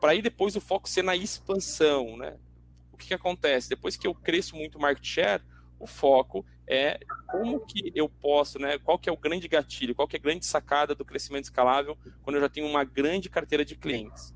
Para 0.00 0.12
aí 0.12 0.22
depois 0.22 0.56
o 0.56 0.60
foco 0.60 0.88
ser 0.88 1.02
na 1.02 1.16
expansão, 1.16 2.16
né? 2.16 2.36
O 2.94 2.96
que, 2.96 3.08
que 3.08 3.14
acontece? 3.14 3.68
Depois 3.68 3.96
que 3.96 4.06
eu 4.06 4.14
cresço 4.14 4.56
muito 4.56 4.78
market 4.78 5.04
share, 5.04 5.42
o 5.78 5.86
foco 5.86 6.46
é 6.66 6.98
como 7.30 7.60
que 7.60 7.92
eu 7.94 8.08
posso, 8.08 8.58
né? 8.58 8.78
Qual 8.78 8.98
que 8.98 9.08
é 9.08 9.12
o 9.12 9.16
grande 9.16 9.48
gatilho, 9.48 9.94
qual 9.94 10.08
que 10.08 10.16
é 10.16 10.18
a 10.18 10.22
grande 10.22 10.46
sacada 10.46 10.94
do 10.94 11.04
crescimento 11.04 11.44
escalável 11.44 11.98
quando 12.22 12.36
eu 12.36 12.40
já 12.40 12.48
tenho 12.48 12.66
uma 12.66 12.84
grande 12.84 13.28
carteira 13.28 13.64
de 13.64 13.76
clientes? 13.76 14.34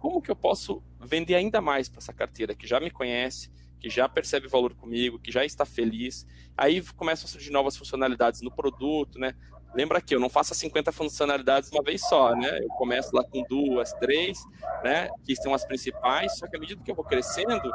Como 0.00 0.20
que 0.22 0.30
eu 0.30 0.36
posso 0.36 0.82
vender 0.98 1.34
ainda 1.34 1.60
mais 1.60 1.88
para 1.88 1.98
essa 1.98 2.12
carteira 2.12 2.54
que 2.54 2.66
já 2.66 2.80
me 2.80 2.90
conhece, 2.90 3.52
que 3.78 3.90
já 3.90 4.08
percebe 4.08 4.48
valor 4.48 4.74
comigo, 4.74 5.18
que 5.18 5.30
já 5.30 5.44
está 5.44 5.66
feliz? 5.66 6.26
Aí 6.56 6.82
começam 6.96 7.26
a 7.26 7.28
surgir 7.28 7.50
novas 7.50 7.76
funcionalidades 7.76 8.40
no 8.40 8.50
produto, 8.50 9.18
né? 9.18 9.34
Lembra 9.74 10.00
que 10.00 10.14
eu 10.14 10.20
não 10.20 10.28
faço 10.28 10.52
as 10.52 10.58
50 10.58 10.90
funcionalidades 10.90 11.70
uma 11.70 11.82
vez 11.82 12.00
só, 12.02 12.34
né? 12.34 12.58
Eu 12.60 12.68
começo 12.70 13.14
lá 13.14 13.22
com 13.22 13.42
duas, 13.48 13.92
três, 13.94 14.38
né? 14.82 15.08
Que 15.24 15.36
são 15.36 15.54
as 15.54 15.64
principais, 15.64 16.36
só 16.38 16.48
que 16.48 16.56
à 16.56 16.60
medida 16.60 16.82
que 16.82 16.90
eu 16.90 16.94
vou 16.94 17.04
crescendo, 17.04 17.70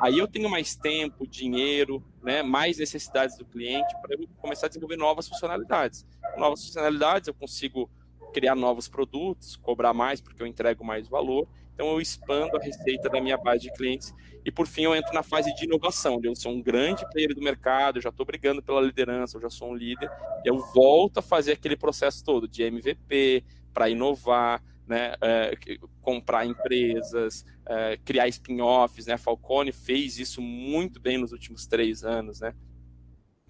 aí 0.00 0.18
eu 0.18 0.28
tenho 0.28 0.48
mais 0.48 0.76
tempo, 0.76 1.26
dinheiro, 1.26 2.02
né? 2.22 2.42
Mais 2.42 2.78
necessidades 2.78 3.36
do 3.36 3.44
cliente 3.44 3.92
para 4.00 4.14
eu 4.14 4.28
começar 4.38 4.66
a 4.66 4.68
desenvolver 4.68 4.96
novas 4.96 5.28
funcionalidades. 5.28 6.06
Novas 6.36 6.64
funcionalidades 6.64 7.26
eu 7.26 7.34
consigo 7.34 7.90
criar 8.32 8.54
novos 8.54 8.88
produtos, 8.88 9.56
cobrar 9.56 9.92
mais 9.92 10.20
porque 10.20 10.42
eu 10.42 10.46
entrego 10.46 10.84
mais 10.84 11.08
valor. 11.08 11.48
Então 11.82 11.94
eu 11.94 12.00
expando 12.00 12.56
a 12.56 12.60
receita 12.60 13.08
da 13.08 13.20
minha 13.20 13.36
base 13.36 13.62
de 13.62 13.72
clientes 13.72 14.14
e 14.44 14.52
por 14.52 14.68
fim 14.68 14.84
eu 14.84 14.94
entro 14.94 15.12
na 15.12 15.24
fase 15.24 15.52
de 15.56 15.64
inovação, 15.64 16.20
eu 16.22 16.36
sou 16.36 16.52
um 16.52 16.62
grande 16.62 17.04
player 17.10 17.34
do 17.34 17.42
mercado, 17.42 18.00
já 18.00 18.08
estou 18.08 18.24
brigando 18.24 18.62
pela 18.62 18.80
liderança, 18.80 19.36
eu 19.36 19.40
já 19.40 19.50
sou 19.50 19.72
um 19.72 19.74
líder, 19.74 20.08
e 20.44 20.48
eu 20.48 20.58
volto 20.58 21.18
a 21.18 21.22
fazer 21.22 21.52
aquele 21.52 21.76
processo 21.76 22.24
todo 22.24 22.46
de 22.46 22.62
MVP 22.62 23.44
para 23.74 23.90
inovar, 23.90 24.62
né, 24.86 25.14
é, 25.20 25.58
comprar 26.00 26.46
empresas, 26.46 27.44
é, 27.66 27.96
criar 28.04 28.28
spin-offs, 28.28 29.06
né, 29.06 29.16
Falcone 29.16 29.72
fez 29.72 30.18
isso 30.18 30.40
muito 30.40 31.00
bem 31.00 31.18
nos 31.18 31.32
últimos 31.32 31.66
três 31.66 32.04
anos, 32.04 32.40
né, 32.40 32.54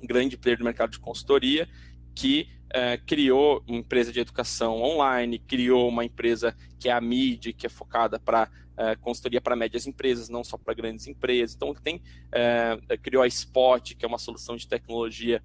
um 0.02 0.06
grande 0.06 0.38
player 0.38 0.58
do 0.58 0.64
mercado 0.64 0.92
de 0.92 1.00
consultoria, 1.00 1.68
que 2.14 2.48
é, 2.72 2.96
criou 2.96 3.62
uma 3.66 3.78
empresa 3.78 4.10
de 4.10 4.20
educação 4.20 4.82
online, 4.82 5.38
criou 5.38 5.88
uma 5.88 6.04
empresa 6.04 6.56
que 6.78 6.88
é 6.88 6.92
a 6.92 7.00
MID, 7.00 7.52
que 7.52 7.66
é 7.66 7.68
focada 7.68 8.18
para 8.18 8.50
é, 8.76 8.96
consultoria 8.96 9.40
para 9.40 9.54
médias 9.54 9.86
empresas, 9.86 10.28
não 10.28 10.42
só 10.42 10.56
para 10.56 10.74
grandes 10.74 11.06
empresas. 11.06 11.54
Então, 11.54 11.74
tem, 11.74 12.02
é, 12.32 12.78
criou 13.02 13.22
a 13.22 13.26
Spot, 13.26 13.94
que 13.94 14.04
é 14.04 14.08
uma 14.08 14.18
solução 14.18 14.56
de 14.56 14.66
tecnologia 14.66 15.42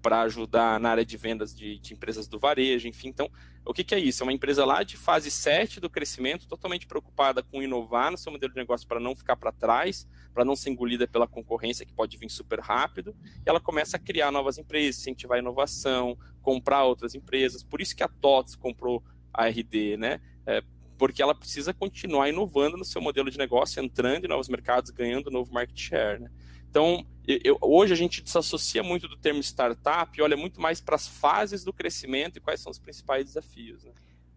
para 0.00 0.22
ajudar 0.22 0.78
na 0.78 0.90
área 0.90 1.04
de 1.04 1.16
vendas 1.16 1.54
de, 1.54 1.78
de, 1.80 1.92
empresas 1.92 2.28
do 2.28 2.38
varejo, 2.38 2.86
enfim. 2.86 3.08
Então, 3.08 3.28
o 3.64 3.74
que, 3.74 3.82
que, 3.82 3.94
é 3.94 3.98
isso? 3.98 4.22
É 4.22 4.24
uma 4.24 4.32
empresa 4.32 4.64
lá 4.64 4.82
de 4.82 4.96
fase 4.96 5.30
7 5.30 5.80
do 5.80 5.90
crescimento, 5.90 6.46
totalmente 6.46 6.86
preocupada 6.86 7.42
com 7.42 7.62
inovar 7.62 8.10
no 8.10 8.16
seu 8.16 8.30
modelo 8.30 8.52
de 8.52 8.58
negócio 8.58 8.86
para 8.86 9.00
não 9.00 9.16
ficar 9.16 9.36
para 9.36 9.50
trás, 9.50 10.06
para 10.38 10.44
não 10.44 10.54
ser 10.54 10.70
engolida 10.70 11.04
pela 11.08 11.26
concorrência 11.26 11.84
que 11.84 11.92
pode 11.92 12.16
vir 12.16 12.30
super 12.30 12.60
rápido. 12.60 13.12
E 13.44 13.48
ela 13.48 13.58
começa 13.58 13.96
a 13.96 14.00
criar 14.00 14.30
novas 14.30 14.56
empresas, 14.56 15.00
incentivar 15.00 15.36
inovação, 15.36 16.16
comprar 16.40 16.84
outras 16.84 17.12
empresas. 17.16 17.64
Por 17.64 17.80
isso 17.80 17.96
que 17.96 18.04
a 18.04 18.08
TOTS 18.08 18.54
comprou 18.54 19.02
a 19.34 19.48
RD, 19.48 19.96
né? 19.96 20.20
É, 20.46 20.62
porque 20.96 21.20
ela 21.20 21.34
precisa 21.34 21.74
continuar 21.74 22.28
inovando 22.28 22.76
no 22.76 22.84
seu 22.84 23.02
modelo 23.02 23.32
de 23.32 23.36
negócio, 23.36 23.82
entrando 23.82 24.26
em 24.26 24.28
novos 24.28 24.48
mercados, 24.48 24.92
ganhando 24.92 25.28
novo 25.28 25.52
market 25.52 25.76
share. 25.76 26.20
Né? 26.20 26.30
Então, 26.70 27.04
eu, 27.26 27.58
hoje 27.60 27.92
a 27.92 27.96
gente 27.96 28.22
desassocia 28.22 28.84
muito 28.84 29.08
do 29.08 29.16
termo 29.16 29.40
startup 29.40 30.16
e 30.16 30.22
olha 30.22 30.36
muito 30.36 30.60
mais 30.60 30.80
para 30.80 30.94
as 30.94 31.08
fases 31.08 31.64
do 31.64 31.72
crescimento 31.72 32.36
e 32.36 32.40
quais 32.40 32.60
são 32.60 32.70
os 32.70 32.78
principais 32.78 33.24
desafios. 33.24 33.82
Né? 33.82 33.90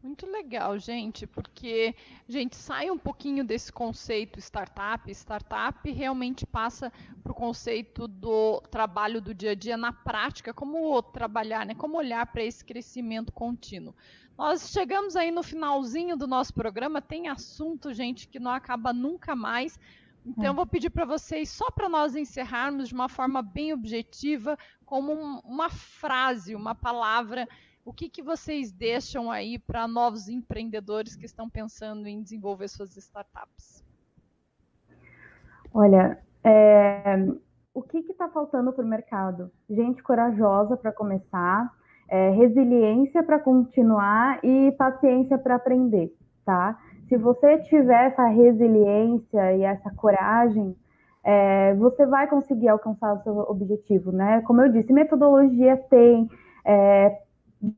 Muito 0.03 0.25
legal, 0.25 0.79
gente, 0.79 1.27
porque 1.27 1.95
a 2.27 2.31
gente 2.31 2.55
sai 2.55 2.89
um 2.89 2.97
pouquinho 2.97 3.43
desse 3.43 3.71
conceito 3.71 4.39
startup. 4.39 5.09
Startup 5.11 5.91
realmente 5.91 6.43
passa 6.43 6.91
para 7.21 7.31
o 7.31 7.35
conceito 7.35 8.07
do 8.07 8.59
trabalho 8.71 9.21
do 9.21 9.31
dia 9.31 9.51
a 9.51 9.55
dia 9.55 9.77
na 9.77 9.93
prática, 9.93 10.53
como 10.55 11.03
trabalhar, 11.03 11.67
né? 11.67 11.75
como 11.75 11.97
olhar 11.97 12.25
para 12.25 12.43
esse 12.43 12.65
crescimento 12.65 13.31
contínuo. 13.31 13.93
Nós 14.35 14.71
chegamos 14.71 15.15
aí 15.15 15.29
no 15.29 15.43
finalzinho 15.43 16.17
do 16.17 16.25
nosso 16.25 16.51
programa, 16.51 16.99
tem 16.99 17.27
assunto, 17.27 17.93
gente, 17.93 18.27
que 18.27 18.39
não 18.39 18.49
acaba 18.49 18.91
nunca 18.91 19.35
mais. 19.35 19.79
Então, 20.25 20.53
hum. 20.53 20.55
vou 20.55 20.65
pedir 20.65 20.89
para 20.89 21.05
vocês, 21.05 21.47
só 21.49 21.69
para 21.69 21.87
nós 21.87 22.15
encerrarmos 22.15 22.87
de 22.87 22.95
uma 22.95 23.07
forma 23.07 23.43
bem 23.43 23.71
objetiva, 23.71 24.57
como 24.83 25.13
um, 25.13 25.39
uma 25.39 25.69
frase, 25.69 26.55
uma 26.55 26.73
palavra, 26.73 27.47
o 27.85 27.93
que, 27.93 28.09
que 28.09 28.21
vocês 28.21 28.71
deixam 28.71 29.31
aí 29.31 29.57
para 29.57 29.87
novos 29.87 30.27
empreendedores 30.27 31.15
que 31.15 31.25
estão 31.25 31.49
pensando 31.49 32.07
em 32.07 32.21
desenvolver 32.21 32.67
suas 32.67 32.95
startups? 32.95 33.83
Olha, 35.73 36.19
é, 36.43 37.25
o 37.73 37.81
que 37.81 37.99
está 37.99 38.27
faltando 38.29 38.73
para 38.73 38.83
o 38.83 38.87
mercado? 38.87 39.51
Gente 39.69 40.03
corajosa 40.03 40.75
para 40.75 40.91
começar, 40.91 41.71
é, 42.09 42.29
resiliência 42.31 43.23
para 43.23 43.39
continuar 43.39 44.43
e 44.43 44.71
paciência 44.73 45.37
para 45.37 45.55
aprender, 45.55 46.13
tá? 46.45 46.77
Se 47.07 47.17
você 47.17 47.59
tiver 47.59 48.07
essa 48.07 48.25
resiliência 48.27 49.55
e 49.55 49.63
essa 49.63 49.89
coragem, 49.91 50.75
é, 51.23 51.73
você 51.75 52.05
vai 52.05 52.27
conseguir 52.27 52.69
alcançar 52.69 53.13
o 53.13 53.23
seu 53.23 53.37
objetivo, 53.39 54.11
né? 54.11 54.41
Como 54.41 54.61
eu 54.61 54.71
disse, 54.71 54.91
metodologia 54.91 55.77
tem 55.89 56.29
é, 56.65 57.17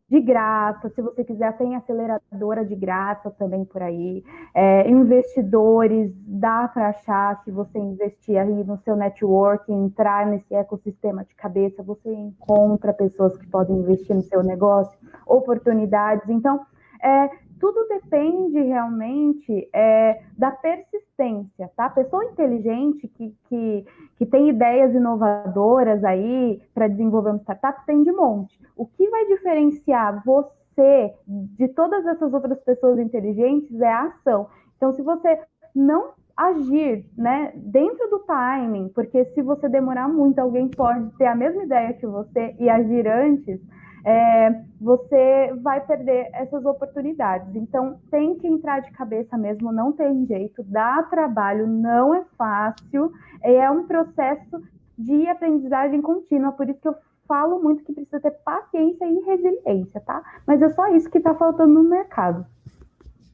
de 0.09 0.21
graça, 0.21 0.89
se 0.89 1.01
você 1.01 1.23
quiser, 1.23 1.57
tem 1.57 1.75
aceleradora 1.75 2.63
de 2.65 2.75
graça 2.75 3.29
também 3.31 3.65
por 3.65 3.81
aí. 3.81 4.23
É, 4.53 4.89
investidores, 4.89 6.11
dá 6.25 6.67
para 6.67 6.89
achar, 6.89 7.43
se 7.43 7.51
você 7.51 7.77
investir 7.77 8.37
aí 8.37 8.63
no 8.63 8.77
seu 8.77 8.95
network, 8.95 9.71
entrar 9.71 10.25
nesse 10.25 10.55
ecossistema 10.55 11.25
de 11.25 11.35
cabeça, 11.35 11.83
você 11.83 12.13
encontra 12.13 12.93
pessoas 12.93 13.37
que 13.37 13.45
podem 13.47 13.77
investir 13.77 14.15
no 14.15 14.21
seu 14.21 14.41
negócio, 14.41 14.97
oportunidades. 15.25 16.29
Então, 16.29 16.65
é, 17.03 17.29
tudo 17.63 17.87
depende 17.87 18.61
realmente 18.61 19.69
é, 19.73 20.21
da 20.37 20.51
persistência, 20.51 21.71
tá? 21.77 21.89
Pessoa 21.89 22.25
inteligente 22.25 23.07
que, 23.07 23.33
que, 23.47 23.85
que 24.17 24.25
tem 24.25 24.49
ideias 24.49 24.93
inovadoras 24.93 26.03
aí 26.03 26.61
para 26.73 26.89
desenvolver 26.89 27.29
uma 27.29 27.39
startup 27.39 27.85
tem 27.85 28.03
de 28.03 28.11
monte. 28.11 28.59
O 28.75 28.85
que 28.85 29.09
vai 29.09 29.25
diferenciar 29.27 30.21
você 30.25 31.13
de 31.25 31.69
todas 31.69 32.05
essas 32.05 32.33
outras 32.33 32.61
pessoas 32.65 32.99
inteligentes 32.99 33.79
é 33.79 33.87
a 33.87 34.07
ação. 34.07 34.49
Então, 34.75 34.91
se 34.91 35.01
você 35.01 35.39
não 35.73 36.09
agir, 36.35 37.05
né, 37.17 37.53
dentro 37.55 38.09
do 38.09 38.19
timing, 38.19 38.89
porque 38.89 39.23
se 39.23 39.41
você 39.41 39.69
demorar 39.69 40.09
muito, 40.09 40.37
alguém 40.39 40.67
pode 40.67 41.09
ter 41.17 41.27
a 41.27 41.35
mesma 41.35 41.63
ideia 41.63 41.93
que 41.93 42.05
você 42.05 42.57
e 42.59 42.69
agir 42.69 43.07
antes, 43.07 43.61
é, 44.05 44.63
você 44.79 45.53
vai 45.61 45.85
perder 45.85 46.29
essas 46.33 46.65
oportunidades. 46.65 47.55
Então, 47.55 47.99
tem 48.11 48.37
que 48.37 48.47
entrar 48.47 48.81
de 48.81 48.91
cabeça 48.91 49.37
mesmo, 49.37 49.71
não 49.71 49.91
tem 49.93 50.25
jeito, 50.25 50.63
dá 50.63 51.03
trabalho, 51.03 51.67
não 51.67 52.13
é 52.13 52.25
fácil, 52.37 53.11
é 53.41 53.69
um 53.69 53.87
processo 53.87 54.61
de 54.97 55.27
aprendizagem 55.27 56.01
contínua, 56.01 56.51
por 56.51 56.69
isso 56.69 56.79
que 56.79 56.87
eu 56.87 56.95
falo 57.27 57.61
muito 57.61 57.83
que 57.83 57.93
precisa 57.93 58.19
ter 58.19 58.31
paciência 58.31 59.05
e 59.05 59.19
resiliência, 59.21 60.01
tá? 60.01 60.21
Mas 60.45 60.61
é 60.61 60.69
só 60.69 60.87
isso 60.95 61.09
que 61.09 61.17
está 61.17 61.33
faltando 61.33 61.73
no 61.73 61.89
mercado. 61.89 62.45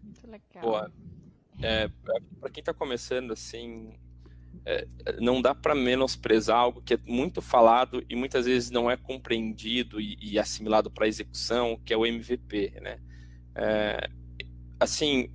Muito 0.03 0.29
legal. 0.29 0.61
Boa. 0.61 0.91
É, 1.61 1.89
para 2.39 2.49
quem 2.49 2.61
está 2.61 2.73
começando, 2.73 3.31
assim, 3.31 3.93
é, 4.65 4.87
não 5.19 5.41
dá 5.41 5.53
para 5.55 5.73
menosprezar 5.73 6.57
algo 6.57 6.81
que 6.81 6.93
é 6.93 6.99
muito 7.05 7.41
falado 7.41 8.03
e 8.09 8.15
muitas 8.15 8.45
vezes 8.45 8.69
não 8.69 8.89
é 8.89 8.97
compreendido 8.97 9.99
e, 9.99 10.17
e 10.21 10.39
assimilado 10.39 10.91
para 10.91 11.07
execução, 11.07 11.79
que 11.83 11.93
é 11.93 11.97
o 11.97 12.05
MVP, 12.05 12.73
né? 12.81 12.99
É, 13.55 14.09
assim, 14.79 15.29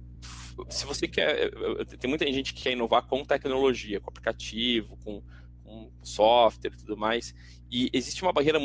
se 0.70 0.86
você 0.86 1.08
quer, 1.08 1.50
tem 1.98 2.08
muita 2.08 2.24
gente 2.26 2.54
que 2.54 2.62
quer 2.62 2.72
inovar 2.72 3.06
com 3.06 3.24
tecnologia, 3.24 4.00
com 4.00 4.08
aplicativo, 4.08 4.96
com, 5.04 5.22
com 5.62 5.90
software 6.02 6.72
e 6.72 6.76
tudo 6.76 6.96
mais, 6.96 7.34
e 7.70 7.90
existe 7.92 8.22
uma 8.22 8.32
barreira 8.32 8.58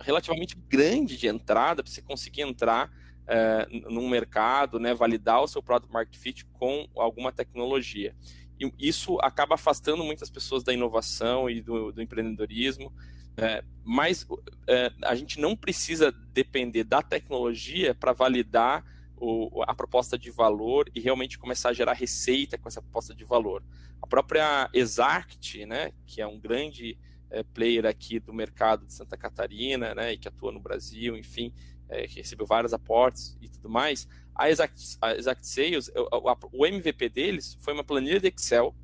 relativamente 0.00 0.56
grande 0.68 1.16
de 1.16 1.28
entrada 1.28 1.82
para 1.82 1.92
você 1.92 2.02
conseguir 2.02 2.42
entrar 2.42 2.90
é, 3.26 3.66
num 3.88 4.08
mercado, 4.08 4.80
né, 4.80 4.92
validar 4.92 5.42
o 5.42 5.46
seu 5.46 5.62
product 5.62 5.92
market 5.92 6.16
fit 6.16 6.44
com 6.46 6.88
alguma 6.96 7.30
tecnologia 7.30 8.14
isso 8.78 9.18
acaba 9.20 9.54
afastando 9.54 10.04
muitas 10.04 10.30
pessoas 10.30 10.62
da 10.62 10.72
inovação 10.72 11.48
e 11.48 11.60
do, 11.60 11.92
do 11.92 12.02
empreendedorismo. 12.02 12.92
É, 13.36 13.64
mas 13.84 14.26
é, 14.66 14.92
a 15.02 15.14
gente 15.14 15.40
não 15.40 15.56
precisa 15.56 16.12
depender 16.32 16.84
da 16.84 17.00
tecnologia 17.00 17.94
para 17.94 18.12
validar 18.12 18.84
o, 19.16 19.62
a 19.66 19.74
proposta 19.74 20.18
de 20.18 20.30
valor 20.30 20.90
e 20.94 21.00
realmente 21.00 21.38
começar 21.38 21.70
a 21.70 21.72
gerar 21.72 21.92
receita 21.92 22.58
com 22.58 22.68
essa 22.68 22.80
proposta 22.80 23.14
de 23.14 23.24
valor. 23.24 23.62
A 24.02 24.06
própria 24.06 24.68
Exact, 24.72 25.64
né, 25.66 25.92
que 26.06 26.20
é 26.20 26.26
um 26.26 26.40
grande 26.40 26.98
é, 27.30 27.42
player 27.42 27.86
aqui 27.86 28.18
do 28.18 28.32
mercado 28.32 28.86
de 28.86 28.94
Santa 28.94 29.16
Catarina, 29.16 29.94
né, 29.94 30.14
e 30.14 30.18
que 30.18 30.26
atua 30.26 30.50
no 30.50 30.60
Brasil, 30.60 31.16
enfim, 31.16 31.52
é, 31.88 32.06
recebeu 32.06 32.46
vários 32.46 32.72
aportes 32.72 33.36
e 33.40 33.48
tudo 33.48 33.68
mais, 33.68 34.08
a 34.40 34.48
Exact, 34.48 34.96
a 35.02 35.14
Exact 35.14 35.46
Sales, 35.46 35.90
o, 35.94 36.60
o 36.60 36.66
MVP 36.66 37.10
deles 37.10 37.58
foi 37.60 37.74
uma 37.74 37.84
planilha 37.84 38.18
de 38.18 38.28
Excel 38.28 38.74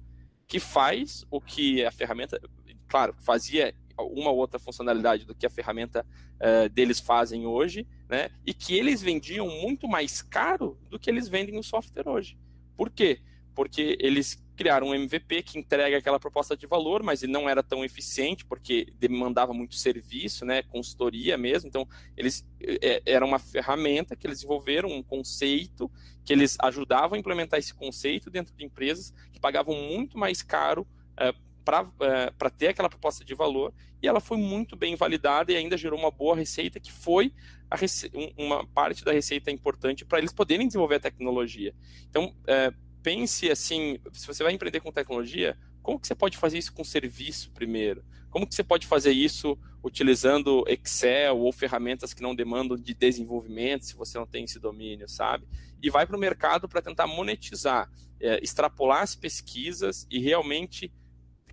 que 0.46 0.60
faz 0.60 1.24
o 1.30 1.40
que 1.40 1.82
a 1.82 1.90
ferramenta, 1.90 2.38
claro, 2.86 3.14
fazia 3.20 3.74
uma 3.98 4.30
ou 4.30 4.36
outra 4.36 4.58
funcionalidade 4.58 5.24
do 5.24 5.34
que 5.34 5.46
a 5.46 5.50
ferramenta 5.50 6.04
uh, 6.34 6.68
deles 6.68 7.00
fazem 7.00 7.46
hoje, 7.46 7.86
né? 8.06 8.28
E 8.44 8.52
que 8.52 8.76
eles 8.76 9.00
vendiam 9.00 9.48
muito 9.48 9.88
mais 9.88 10.20
caro 10.20 10.78
do 10.90 10.98
que 10.98 11.08
eles 11.08 11.26
vendem 11.26 11.58
o 11.58 11.62
software 11.62 12.06
hoje. 12.06 12.36
Por 12.76 12.90
quê? 12.90 13.20
Porque 13.56 13.98
eles 13.98 14.40
criaram 14.56 14.88
um 14.88 14.94
MVP 14.94 15.42
que 15.42 15.58
entrega 15.58 15.98
aquela 15.98 16.20
proposta 16.20 16.56
de 16.56 16.66
valor, 16.66 17.02
mas 17.02 17.22
ele 17.22 17.32
não 17.32 17.48
era 17.48 17.62
tão 17.62 17.84
eficiente 17.84 18.44
porque 18.44 18.92
demandava 18.98 19.52
muito 19.52 19.74
serviço, 19.74 20.44
né, 20.44 20.62
consultoria 20.62 21.36
mesmo. 21.36 21.68
Então, 21.68 21.88
eles 22.16 22.46
é, 22.60 23.02
era 23.04 23.24
uma 23.24 23.38
ferramenta 23.38 24.14
que 24.14 24.26
eles 24.26 24.38
desenvolveram, 24.38 24.88
um 24.88 25.02
conceito 25.02 25.90
que 26.24 26.32
eles 26.32 26.56
ajudavam 26.60 27.16
a 27.16 27.18
implementar 27.18 27.58
esse 27.58 27.74
conceito 27.74 28.30
dentro 28.30 28.54
de 28.54 28.64
empresas 28.64 29.12
que 29.32 29.40
pagavam 29.40 29.74
muito 29.74 30.16
mais 30.16 30.42
caro 30.42 30.86
é, 31.18 31.34
para 31.64 31.86
é, 32.00 32.50
ter 32.50 32.68
aquela 32.68 32.88
proposta 32.88 33.24
de 33.24 33.34
valor 33.34 33.74
e 34.02 34.06
ela 34.06 34.20
foi 34.20 34.36
muito 34.36 34.76
bem 34.76 34.94
validada 34.94 35.50
e 35.50 35.56
ainda 35.56 35.76
gerou 35.76 35.98
uma 35.98 36.10
boa 36.10 36.36
receita 36.36 36.78
que 36.78 36.92
foi 36.92 37.32
rece 37.74 38.10
uma 38.36 38.64
parte 38.66 39.04
da 39.04 39.12
receita 39.12 39.50
importante 39.50 40.04
para 40.04 40.18
eles 40.18 40.32
poderem 40.32 40.66
desenvolver 40.66 40.96
a 40.96 41.00
tecnologia. 41.00 41.74
Então, 42.08 42.34
é, 42.46 42.72
pense 43.06 43.48
assim, 43.48 44.00
se 44.12 44.26
você 44.26 44.42
vai 44.42 44.52
empreender 44.52 44.80
com 44.80 44.90
tecnologia, 44.90 45.56
como 45.80 46.00
que 46.00 46.08
você 46.08 46.14
pode 46.16 46.36
fazer 46.36 46.58
isso 46.58 46.72
com 46.72 46.82
serviço 46.82 47.52
primeiro? 47.52 48.04
Como 48.30 48.44
que 48.44 48.52
você 48.52 48.64
pode 48.64 48.84
fazer 48.84 49.12
isso 49.12 49.56
utilizando 49.80 50.64
Excel 50.66 51.38
ou 51.38 51.52
ferramentas 51.52 52.12
que 52.12 52.20
não 52.20 52.34
demandam 52.34 52.76
de 52.76 52.92
desenvolvimento, 52.92 53.84
se 53.84 53.94
você 53.94 54.18
não 54.18 54.26
tem 54.26 54.42
esse 54.42 54.58
domínio, 54.58 55.08
sabe? 55.08 55.46
E 55.80 55.88
vai 55.88 56.04
para 56.04 56.16
o 56.16 56.18
mercado 56.18 56.68
para 56.68 56.82
tentar 56.82 57.06
monetizar, 57.06 57.88
é, 58.18 58.40
extrapolar 58.42 59.02
as 59.02 59.14
pesquisas 59.14 60.04
e 60.10 60.18
realmente 60.18 60.92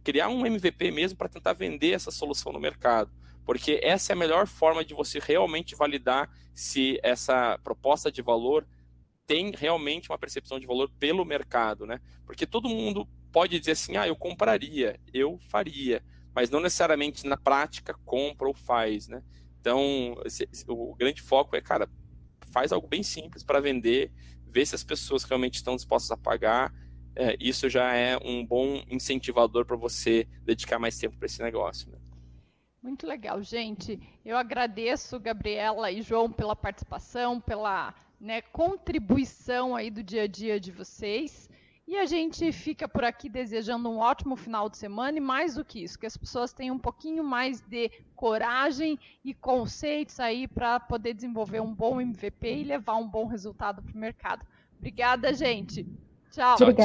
criar 0.03 0.29
um 0.29 0.47
MVP 0.47 0.89
mesmo 0.89 1.19
para 1.19 1.29
tentar 1.29 1.53
vender 1.53 1.91
essa 1.91 2.09
solução 2.09 2.51
no 2.51 2.59
mercado. 2.59 3.11
Porque 3.45 3.79
essa 3.83 4.11
é 4.11 4.15
a 4.15 4.17
melhor 4.17 4.47
forma 4.47 4.83
de 4.83 4.95
você 4.95 5.19
realmente 5.19 5.75
validar 5.75 6.31
se 6.51 6.99
essa 7.03 7.59
proposta 7.63 8.11
de 8.11 8.23
valor 8.23 8.65
tem 9.25 9.51
realmente 9.51 10.09
uma 10.09 10.17
percepção 10.17 10.59
de 10.59 10.65
valor 10.65 10.89
pelo 10.99 11.25
mercado, 11.25 11.85
né? 11.85 11.99
Porque 12.25 12.45
todo 12.45 12.69
mundo 12.69 13.07
pode 13.31 13.59
dizer 13.59 13.71
assim, 13.71 13.97
ah, 13.97 14.07
eu 14.07 14.15
compraria, 14.15 14.99
eu 15.13 15.37
faria, 15.49 16.03
mas 16.35 16.49
não 16.49 16.59
necessariamente 16.59 17.25
na 17.25 17.37
prática 17.37 17.95
compra 18.05 18.47
ou 18.47 18.53
faz, 18.53 19.07
né? 19.07 19.23
Então, 19.59 20.15
esse, 20.25 20.47
o 20.67 20.93
grande 20.95 21.21
foco 21.21 21.55
é, 21.55 21.61
cara, 21.61 21.89
faz 22.51 22.71
algo 22.71 22.87
bem 22.87 23.01
simples 23.01 23.43
para 23.43 23.61
vender, 23.61 24.11
ver 24.45 24.65
se 24.65 24.75
as 24.75 24.83
pessoas 24.83 25.23
realmente 25.23 25.55
estão 25.55 25.75
dispostas 25.75 26.11
a 26.11 26.17
pagar. 26.17 26.73
É, 27.15 27.37
isso 27.39 27.69
já 27.69 27.93
é 27.93 28.17
um 28.17 28.45
bom 28.45 28.83
incentivador 28.89 29.65
para 29.65 29.77
você 29.77 30.27
dedicar 30.43 30.79
mais 30.79 30.97
tempo 30.97 31.17
para 31.17 31.27
esse 31.27 31.41
negócio. 31.41 31.89
Né? 31.91 31.97
Muito 32.81 33.07
legal, 33.07 33.41
gente. 33.41 33.99
Eu 34.25 34.35
agradeço, 34.35 35.19
Gabriela 35.19 35.89
e 35.89 36.01
João, 36.01 36.29
pela 36.29 36.55
participação, 36.55 37.39
pela 37.39 37.95
né, 38.23 38.41
contribuição 38.41 39.75
aí 39.75 39.91
do 39.91 40.01
dia 40.01 40.23
a 40.23 40.27
dia 40.27 40.57
de 40.57 40.71
vocês. 40.71 41.49
E 41.85 41.97
a 41.97 42.05
gente 42.05 42.49
fica 42.53 42.87
por 42.87 43.03
aqui 43.03 43.27
desejando 43.27 43.89
um 43.89 43.97
ótimo 43.97 44.37
final 44.37 44.69
de 44.69 44.77
semana 44.77 45.17
e 45.17 45.21
mais 45.21 45.55
do 45.55 45.65
que 45.65 45.83
isso, 45.83 45.99
que 45.99 46.05
as 46.05 46.15
pessoas 46.15 46.53
tenham 46.53 46.77
um 46.77 46.79
pouquinho 46.79 47.25
mais 47.25 47.59
de 47.59 47.91
coragem 48.15 48.97
e 49.25 49.33
conceitos 49.33 50.17
aí 50.21 50.47
para 50.47 50.79
poder 50.79 51.13
desenvolver 51.13 51.59
um 51.59 51.73
bom 51.73 51.99
MVP 51.99 52.59
e 52.59 52.63
levar 52.63 52.95
um 52.95 53.07
bom 53.07 53.25
resultado 53.25 53.81
para 53.81 53.93
o 53.93 53.97
mercado. 53.97 54.45
Obrigada, 54.77 55.33
gente. 55.33 55.85
Tchau. 56.31 56.55
Tchau. 56.55 56.73